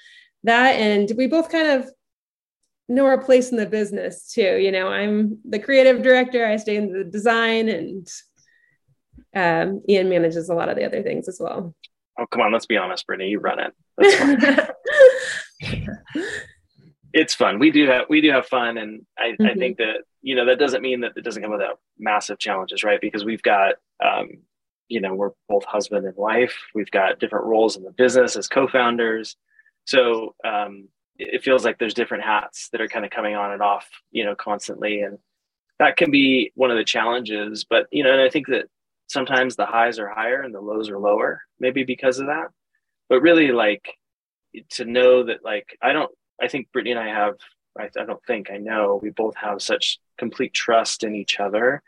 [0.43, 1.89] that, and we both kind of
[2.89, 4.57] know our place in the business too.
[4.57, 6.45] You know, I'm the creative director.
[6.45, 8.07] I stay in the design, and
[9.33, 11.73] um, Ian manages a lot of the other things as well.
[12.19, 13.29] Oh, come on, let's be honest, Brittany.
[13.29, 13.73] You run it.
[13.97, 14.71] That's
[17.13, 17.57] it's fun.
[17.57, 19.45] We do have we do have fun, and I, mm-hmm.
[19.45, 22.83] I think that you know that doesn't mean that it doesn't come without massive challenges,
[22.83, 22.99] right?
[22.99, 24.29] Because we've got um,
[24.87, 26.55] you know we're both husband and wife.
[26.73, 29.37] We've got different roles in the business as co-founders,
[29.85, 33.61] so um, it feels like there's different hats that are kind of coming on and
[33.61, 35.19] off, you know, constantly, and
[35.77, 37.63] that can be one of the challenges.
[37.69, 38.65] But you know, and I think that
[39.07, 42.47] sometimes the highs are higher and the lows are lower, maybe because of that.
[43.09, 43.85] But really, like
[44.71, 46.11] to know that, like, I don't,
[46.41, 47.35] I think Brittany and I have,
[47.77, 51.81] I, I don't think, I know we both have such complete trust in each other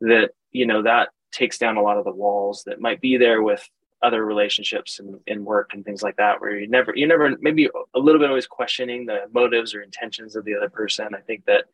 [0.00, 3.42] that, you know, that takes down a lot of the walls that might be there
[3.42, 3.68] with
[4.02, 7.68] other relationships and in work and things like that where you never you never maybe
[7.94, 11.42] a little bit always questioning the motives or intentions of the other person i think
[11.46, 11.64] that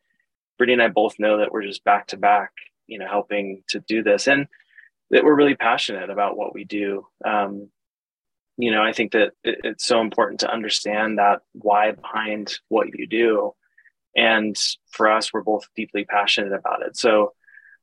[0.57, 2.51] brittany and i both know that we're just back to back
[2.87, 4.47] you know helping to do this and
[5.13, 7.05] that we're really passionate about what we do.
[7.23, 7.69] Um,
[8.57, 12.87] you know, I think that it, it's so important to understand that why behind what
[12.97, 13.53] you do.
[14.15, 14.55] And
[14.91, 16.97] for us, we're both deeply passionate about it.
[16.97, 17.33] So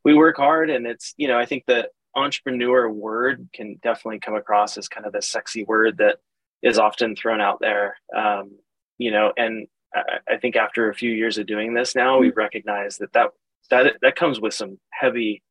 [0.05, 4.35] we work hard and it's, you know, I think the entrepreneur word can definitely come
[4.35, 6.17] across as kind of the sexy word that
[6.63, 7.97] is often thrown out there.
[8.17, 8.59] Um,
[8.99, 12.37] you know, and I, I, think after a few years of doing this now, we've
[12.37, 13.31] recognized that that,
[13.71, 15.43] that, that comes with some heavy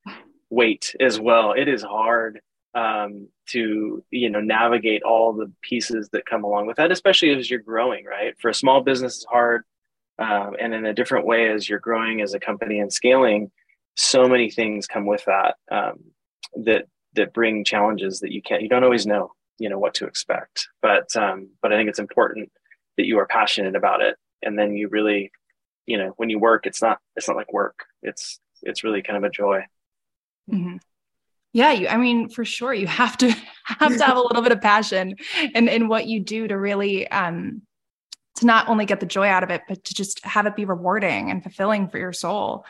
[0.49, 1.53] weight as well.
[1.53, 2.41] It is hard
[2.75, 7.49] um, to you know navigate all the pieces that come along with that, especially as
[7.49, 8.05] you're growing.
[8.05, 9.63] Right, for a small business, it's hard,
[10.19, 13.51] um, and in a different way as you're growing as a company and scaling.
[13.95, 15.99] So many things come with that um,
[16.63, 20.05] that that bring challenges that you can't you don't always know you know what to
[20.05, 20.67] expect.
[20.81, 22.51] But um, but I think it's important
[22.97, 25.31] that you are passionate about it, and then you really
[25.85, 27.85] you know when you work, it's not it's not like work.
[28.01, 29.63] It's it's really kind of a joy.
[30.51, 30.77] Mm-hmm.
[31.51, 33.31] Yeah, you, I mean, for sure, you have to
[33.65, 35.15] have to have a little bit of passion
[35.55, 37.63] in, in what you do to really um,
[38.39, 40.65] to not only get the joy out of it, but to just have it be
[40.65, 42.65] rewarding and fulfilling for your soul.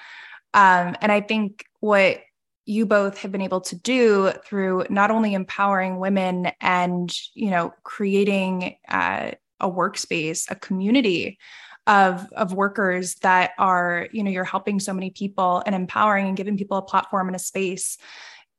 [0.53, 2.21] Um, and I think what
[2.65, 7.73] you both have been able to do through not only empowering women and you know
[7.83, 11.39] creating uh, a workspace, a community
[11.87, 16.37] of of workers that are you know you're helping so many people and empowering and
[16.37, 17.97] giving people a platform and a space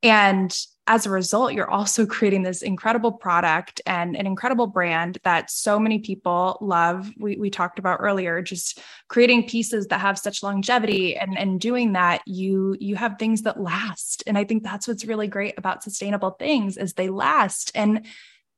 [0.02, 0.56] and
[0.90, 5.78] as a result, you're also creating this incredible product and an incredible brand that so
[5.78, 7.08] many people love.
[7.16, 11.92] We, we talked about earlier, just creating pieces that have such longevity and, and doing
[11.92, 14.24] that, you you have things that last.
[14.26, 17.70] And I think that's what's really great about sustainable things is they last.
[17.76, 18.04] And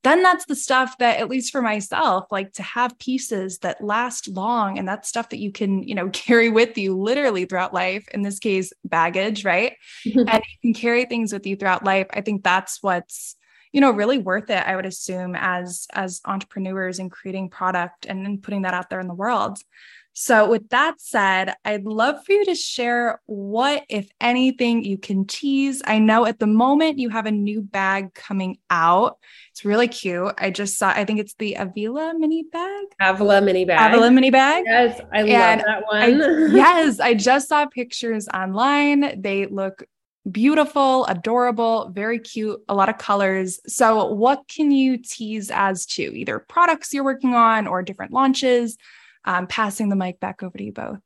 [0.02, 4.28] then that's the stuff that at least for myself like to have pieces that last
[4.28, 8.06] long and that's stuff that you can you know carry with you literally throughout life
[8.12, 9.74] in this case baggage right?
[10.06, 10.28] Mm-hmm.
[10.28, 12.06] And you can carry things with you throughout life.
[12.12, 13.36] I think that's what's
[13.72, 18.24] you know really worth it i would assume as as entrepreneurs and creating product and
[18.24, 19.58] then putting that out there in the world
[20.14, 25.26] so, with that said, I'd love for you to share what, if anything, you can
[25.26, 25.80] tease.
[25.86, 29.18] I know at the moment you have a new bag coming out.
[29.52, 30.34] It's really cute.
[30.36, 32.86] I just saw, I think it's the Avila mini bag.
[33.00, 33.90] Avila mini bag.
[33.90, 34.64] Avila mini bag.
[34.66, 36.22] Yes, I and love that one.
[36.22, 39.20] I, yes, I just saw pictures online.
[39.20, 39.84] They look
[40.30, 43.60] beautiful, adorable, very cute, a lot of colors.
[43.66, 48.76] So, what can you tease as to either products you're working on or different launches?
[49.24, 51.00] Um, passing the mic back over to you both.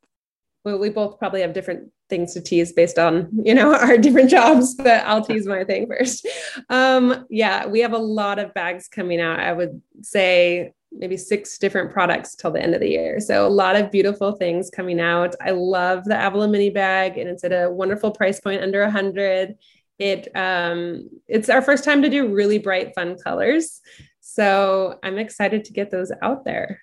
[0.63, 4.29] Well, we both probably have different things to tease based on you know our different
[4.29, 6.25] jobs but i'll tease my thing first.
[6.69, 11.57] Um yeah we have a lot of bags coming out i would say maybe six
[11.57, 13.19] different products till the end of the year.
[13.19, 15.35] So a lot of beautiful things coming out.
[15.41, 18.89] I love the avila mini bag and it's at a wonderful price point under a
[18.89, 19.57] hundred.
[19.99, 23.81] It um it's our first time to do really bright fun colors.
[24.21, 26.81] So i'm excited to get those out there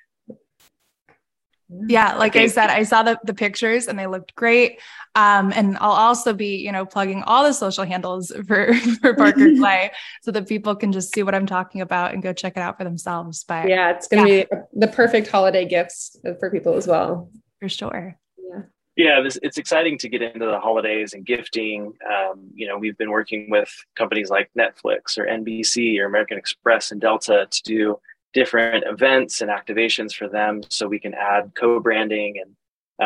[1.68, 4.80] yeah like i said i saw the, the pictures and they looked great.
[5.16, 9.54] Um, and i'll also be you know plugging all the social handles for for parker
[9.58, 9.92] clay
[10.22, 12.76] so that people can just see what i'm talking about and go check it out
[12.78, 13.44] for themselves.
[13.44, 14.44] But yeah it's going to yeah.
[14.44, 17.30] be the perfect holiday gifts for people as well.
[17.60, 18.18] For sure.
[18.36, 18.62] Yeah.
[18.96, 21.92] Yeah this, it's exciting to get into the holidays and gifting.
[22.04, 26.90] Um, you know we've been working with companies like netflix or nbc or american express
[26.90, 27.98] and delta to do
[28.34, 32.56] different events and activations for them so we can add co-branding and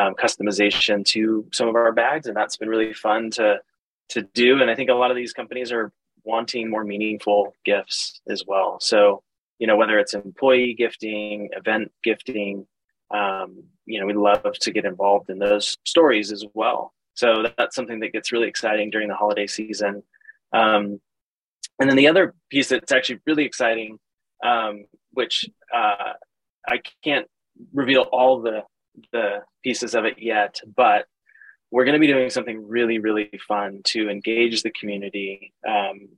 [0.01, 3.59] um, customization to some of our bags and that's been really fun to
[4.09, 5.93] to do and i think a lot of these companies are
[6.29, 8.79] wanting more meaningful gifts as well.
[8.81, 9.23] So
[9.59, 12.67] you know whether it's employee gifting event gifting
[13.11, 16.93] um, you know we love to get involved in those stories as well.
[17.15, 20.05] So that's something that gets really exciting during the holiday season.
[20.53, 21.01] Um,
[21.81, 23.99] and then the other piece that's actually really exciting
[24.45, 24.85] um,
[25.19, 25.45] which
[25.75, 26.13] uh,
[26.75, 27.27] I can't
[27.75, 28.63] reveal all the
[29.13, 31.07] the pieces of it yet, but
[31.73, 36.09] we're going to be doing something really, really fun to engage the community, um,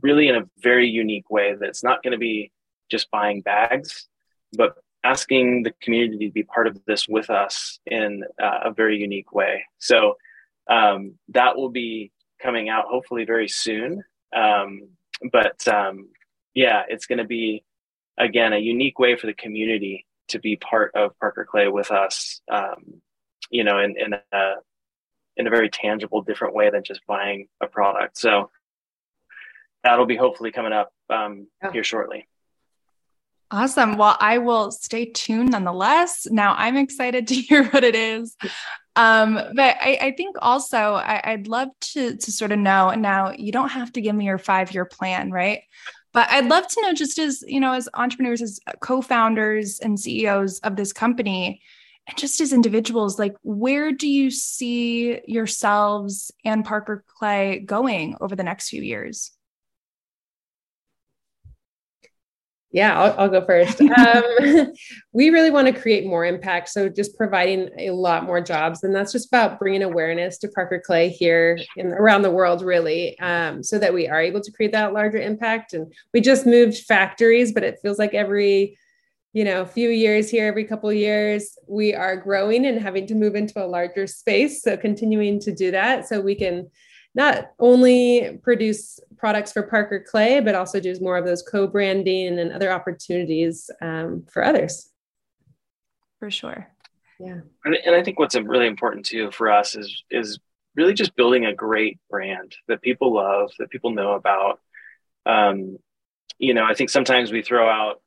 [0.00, 1.56] really in a very unique way.
[1.60, 2.52] That's not going to be
[2.90, 4.06] just buying bags,
[4.52, 8.96] but asking the community to be part of this with us in uh, a very
[8.98, 9.64] unique way.
[9.78, 10.16] So
[10.70, 14.02] um, that will be coming out hopefully very soon.
[14.34, 14.88] Um,
[15.32, 16.08] but um,
[16.54, 17.64] yeah, it's going to be
[18.18, 22.40] again a unique way for the community to be part of Parker Clay with us.
[22.50, 23.00] Um,
[23.50, 24.54] you know, in in a
[25.36, 28.18] in a very tangible, different way than just buying a product.
[28.18, 28.50] So
[29.82, 31.72] that'll be hopefully coming up um, yeah.
[31.72, 32.28] here shortly.
[33.50, 33.98] Awesome.
[33.98, 36.26] Well, I will stay tuned nonetheless.
[36.30, 38.36] Now I'm excited to hear what it is.
[38.96, 43.32] Um, but I, I, think also I, would love to, to sort of know now
[43.32, 45.62] you don't have to give me your five year plan, right?
[46.12, 50.58] But I'd love to know, just as you know, as entrepreneurs, as co-founders and CEOs
[50.60, 51.62] of this company,
[52.06, 58.36] and just as individuals, like where do you see yourselves and Parker Clay going over
[58.36, 59.32] the next few years?
[62.72, 63.80] Yeah, I'll, I'll go first.
[63.92, 64.72] Um,
[65.12, 66.70] we really want to create more impact.
[66.70, 68.82] So, just providing a lot more jobs.
[68.82, 73.18] And that's just about bringing awareness to Parker Clay here and around the world, really,
[73.20, 75.74] um, so that we are able to create that larger impact.
[75.74, 78.76] And we just moved factories, but it feels like every
[79.32, 83.14] you know, few years here, every couple of years, we are growing and having to
[83.14, 84.62] move into a larger space.
[84.62, 86.70] So continuing to do that so we can
[87.14, 92.52] not only produce products for Parker Clay, but also do more of those co-branding and
[92.52, 94.90] other opportunities um, for others.
[96.18, 96.66] For sure.
[97.20, 97.38] Yeah.
[97.64, 100.40] And I think what's really important too for us is is
[100.74, 104.58] really just building a great brand that people love, that people know about.
[105.24, 105.78] Um,
[106.38, 108.02] you know, I think sometimes we throw out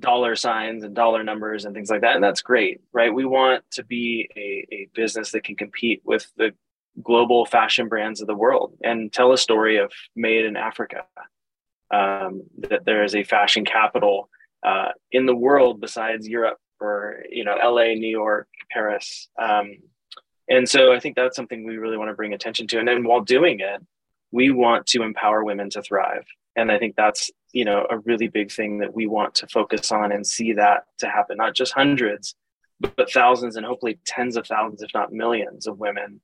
[0.00, 3.14] dollar signs and dollar numbers and things like that, and that's great, right?
[3.14, 6.54] We want to be a, a business that can compete with the
[7.00, 11.04] global fashion brands of the world and tell a story of made in Africa.
[11.90, 14.30] Um, that there is a fashion capital
[14.62, 19.28] uh, in the world besides Europe or you know LA, New York, Paris.
[19.40, 19.76] Um,
[20.48, 22.78] and so I think that's something we really want to bring attention to.
[22.78, 23.80] And then while doing it,
[24.30, 26.24] we want to empower women to thrive.
[26.56, 29.92] And I think that's you know a really big thing that we want to focus
[29.92, 31.36] on and see that to happen.
[31.36, 32.34] Not just hundreds,
[32.80, 36.20] but thousands and hopefully tens of thousands, if not millions, of women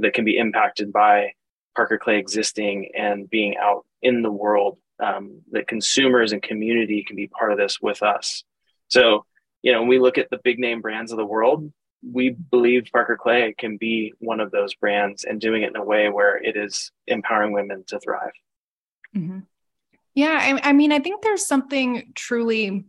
[0.00, 1.32] that can be impacted by
[1.76, 4.78] Parker Clay existing and being out in the world.
[4.98, 8.44] Um, that consumers and community can be part of this with us.
[8.88, 9.24] So,
[9.62, 11.72] you know, when we look at the big name brands of the world,
[12.02, 15.84] we believe Parker Clay can be one of those brands and doing it in a
[15.84, 18.32] way where it is empowering women to thrive.
[19.16, 19.40] Mm-hmm.
[20.14, 22.84] Yeah, I, I mean, I think there's something truly,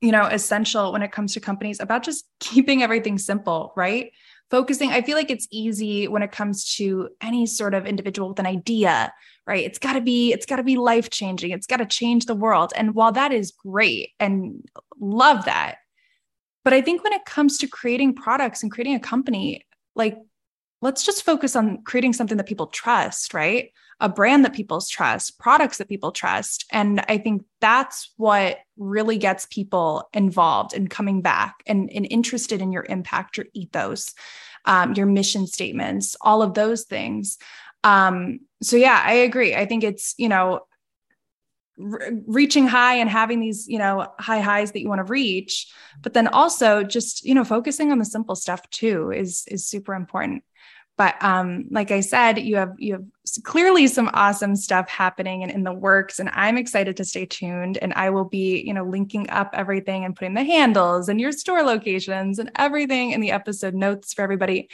[0.00, 4.12] you know, essential when it comes to companies about just keeping everything simple, right?
[4.50, 8.38] Focusing i feel like it's easy when it comes to any sort of individual with
[8.38, 9.12] an idea
[9.46, 9.64] right?
[9.64, 12.36] It's got to be it's got to be life changing it's got to change the
[12.36, 12.72] world.
[12.76, 14.64] And while that is great and
[15.00, 15.78] love that
[16.62, 20.16] but i think when it comes to creating products and creating a company like
[20.82, 23.70] let's just focus on creating something that people trust right
[24.00, 26.64] a brand that people trust, products that people trust.
[26.72, 32.62] And I think that's what really gets people involved and coming back and, and interested
[32.62, 34.14] in your impact, your ethos,
[34.64, 37.36] um, your mission statements, all of those things.
[37.84, 39.54] Um, so, yeah, I agree.
[39.54, 40.60] I think it's, you know,
[42.26, 45.72] reaching high and having these you know high highs that you want to reach
[46.02, 49.94] but then also just you know focusing on the simple stuff too is is super
[49.94, 50.44] important
[51.00, 53.04] but um, like I said, you have you have
[53.42, 57.78] clearly some awesome stuff happening and in the works, and I'm excited to stay tuned.
[57.78, 61.32] And I will be, you know, linking up everything and putting the handles and your
[61.32, 64.68] store locations and everything in the episode notes for everybody.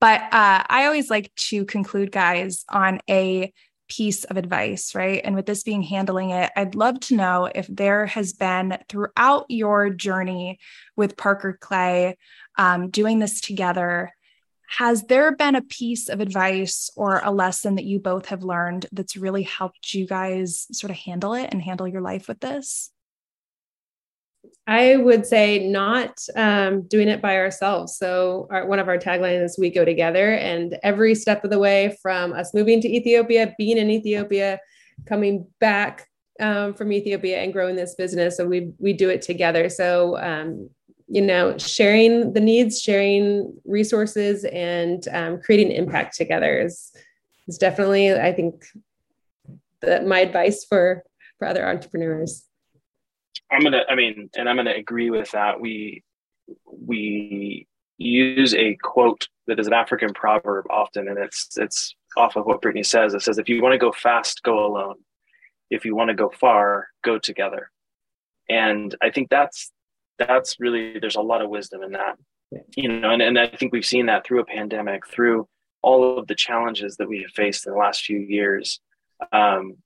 [0.00, 3.52] But uh, I always like to conclude, guys, on a
[3.88, 5.20] piece of advice, right?
[5.22, 9.46] And with this being handling it, I'd love to know if there has been throughout
[9.48, 10.58] your journey
[10.96, 12.18] with Parker Clay,
[12.56, 14.12] um, doing this together,
[14.70, 18.84] has there been a piece of advice or a lesson that you both have learned
[18.92, 22.90] that's really helped you guys sort of handle it and handle your life with this?
[24.66, 27.96] I would say not um, doing it by ourselves.
[27.96, 31.58] So, our, one of our taglines is "We go together," and every step of the
[31.58, 34.60] way, from us moving to Ethiopia, being in Ethiopia,
[35.06, 36.06] coming back
[36.40, 39.70] um, from Ethiopia, and growing this business, so we we do it together.
[39.70, 40.68] So, um,
[41.08, 46.92] you know, sharing the needs, sharing resources, and um, creating impact together is
[47.46, 48.66] is definitely, I think,
[49.82, 51.02] my advice for
[51.38, 52.44] for other entrepreneurs.
[53.50, 55.60] I'm gonna, I mean, and I'm gonna agree with that.
[55.60, 56.04] We
[56.66, 62.44] we use a quote that is an African proverb often, and it's it's off of
[62.44, 63.14] what Brittany says.
[63.14, 64.96] It says, "If you want to go fast, go alone.
[65.70, 67.70] If you want to go far, go together."
[68.50, 69.72] And I think that's
[70.18, 72.16] that's really there's a lot of wisdom in that.
[72.76, 75.46] You know and, and i think we've seen that through a pandemic through
[75.82, 78.80] all of the challenges that we have faced in the last few years
[79.32, 79.76] um,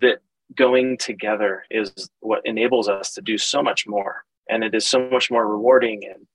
[0.00, 0.18] that
[0.54, 4.24] going together is what enables us to do so much more.
[4.48, 6.26] And it is so much more rewarding and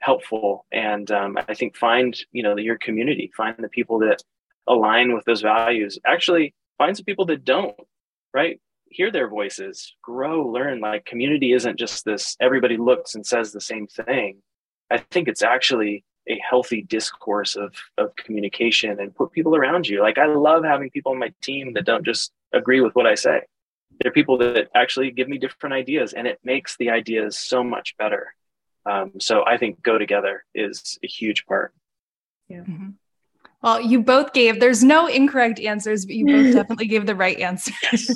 [0.00, 0.66] helpful.
[0.72, 4.22] And um, i think find you know your community find the people that
[4.66, 5.98] align with those values.
[6.06, 7.74] Actually find some people that don't
[8.32, 8.60] right
[8.90, 10.80] hear their voices, grow, learn.
[10.80, 14.42] Like community isn't just this everybody looks and says the same thing.
[14.90, 20.02] I think it's actually a healthy discourse of of communication and put people around you.
[20.02, 23.14] Like I love having people on my team that don't just agree with what I
[23.14, 23.42] say.
[24.00, 27.96] they're people that actually give me different ideas and it makes the ideas so much
[27.98, 28.34] better.
[28.86, 31.74] Um, so I think go together is a huge part.
[32.48, 32.60] Yeah.
[32.60, 32.90] Mm-hmm.
[33.62, 37.38] Well, you both gave, there's no incorrect answers, but you both definitely gave the right
[37.38, 37.72] answer.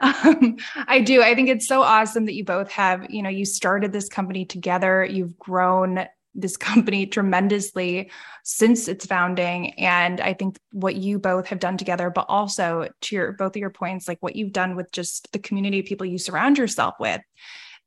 [0.00, 0.56] um,
[0.88, 1.22] I do.
[1.22, 4.44] I think it's so awesome that you both have, you know, you started this company
[4.44, 8.10] together, you've grown this company tremendously
[8.44, 9.72] since its founding.
[9.78, 13.60] And I think what you both have done together, but also to your both of
[13.60, 16.94] your points, like what you've done with just the community of people you surround yourself
[17.00, 17.20] with.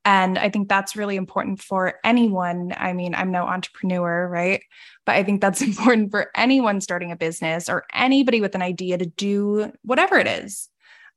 [0.06, 2.74] And I think that's really important for anyone.
[2.76, 4.62] I mean, I'm no entrepreneur, right?
[5.06, 8.98] But I think that's important for anyone starting a business or anybody with an idea
[8.98, 10.70] to do whatever it is.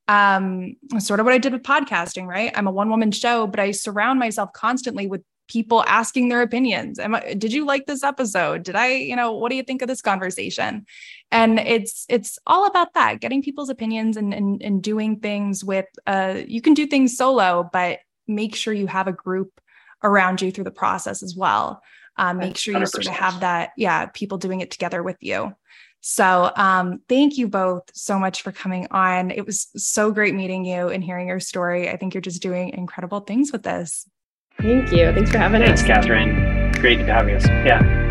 [0.07, 2.51] Um, sort of what I did with podcasting, right?
[2.55, 6.99] I'm a one woman show, but I surround myself constantly with people asking their opinions.
[6.99, 8.63] Am I, did you like this episode?
[8.63, 10.85] Did I, you know, what do you think of this conversation?
[11.31, 15.87] And it's it's all about that, getting people's opinions and and, and doing things with
[16.05, 19.59] uh you can do things solo, but make sure you have a group
[20.03, 21.81] around you through the process as well.
[22.17, 22.87] Um, make sure you 100%.
[22.89, 25.55] sort of have that, yeah, people doing it together with you.
[26.01, 29.31] So, um, thank you both so much for coming on.
[29.31, 31.89] It was so great meeting you and hearing your story.
[31.89, 34.07] I think you're just doing incredible things with this.
[34.59, 35.11] Thank you.
[35.13, 35.87] Thanks for having Thanks, us.
[35.87, 36.71] Thanks, Catherine.
[36.73, 37.37] Great to have you.
[37.65, 38.06] Yeah.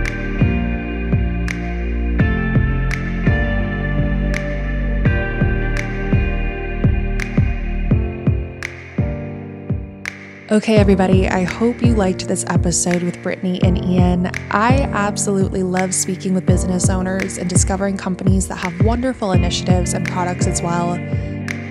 [10.49, 14.30] Okay, everybody, I hope you liked this episode with Brittany and Ian.
[14.53, 20.07] I absolutely love speaking with business owners and discovering companies that have wonderful initiatives and
[20.07, 21.01] products as well.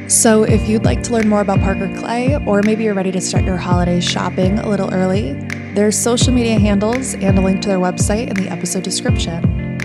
[0.10, 3.22] So, if you'd like to learn more about Parker Clay, or maybe you're ready to
[3.22, 5.36] start your holiday shopping a little early,
[5.74, 9.80] there's social media handles and a link to their website in the episode description.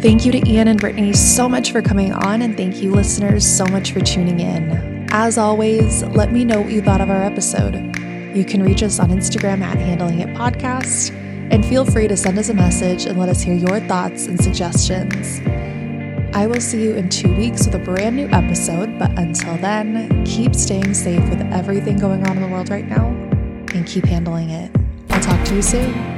[0.00, 3.46] Thank you to Ian and Brittany so much for coming on, and thank you, listeners,
[3.46, 4.97] so much for tuning in.
[5.10, 7.74] As always, let me know what you thought of our episode.
[8.36, 11.12] You can reach us on Instagram at Handling It Podcast,
[11.50, 14.38] and feel free to send us a message and let us hear your thoughts and
[14.38, 15.40] suggestions.
[16.36, 20.24] I will see you in two weeks with a brand new episode, but until then,
[20.26, 23.06] keep staying safe with everything going on in the world right now
[23.72, 24.70] and keep handling it.
[25.08, 26.17] I'll talk to you soon.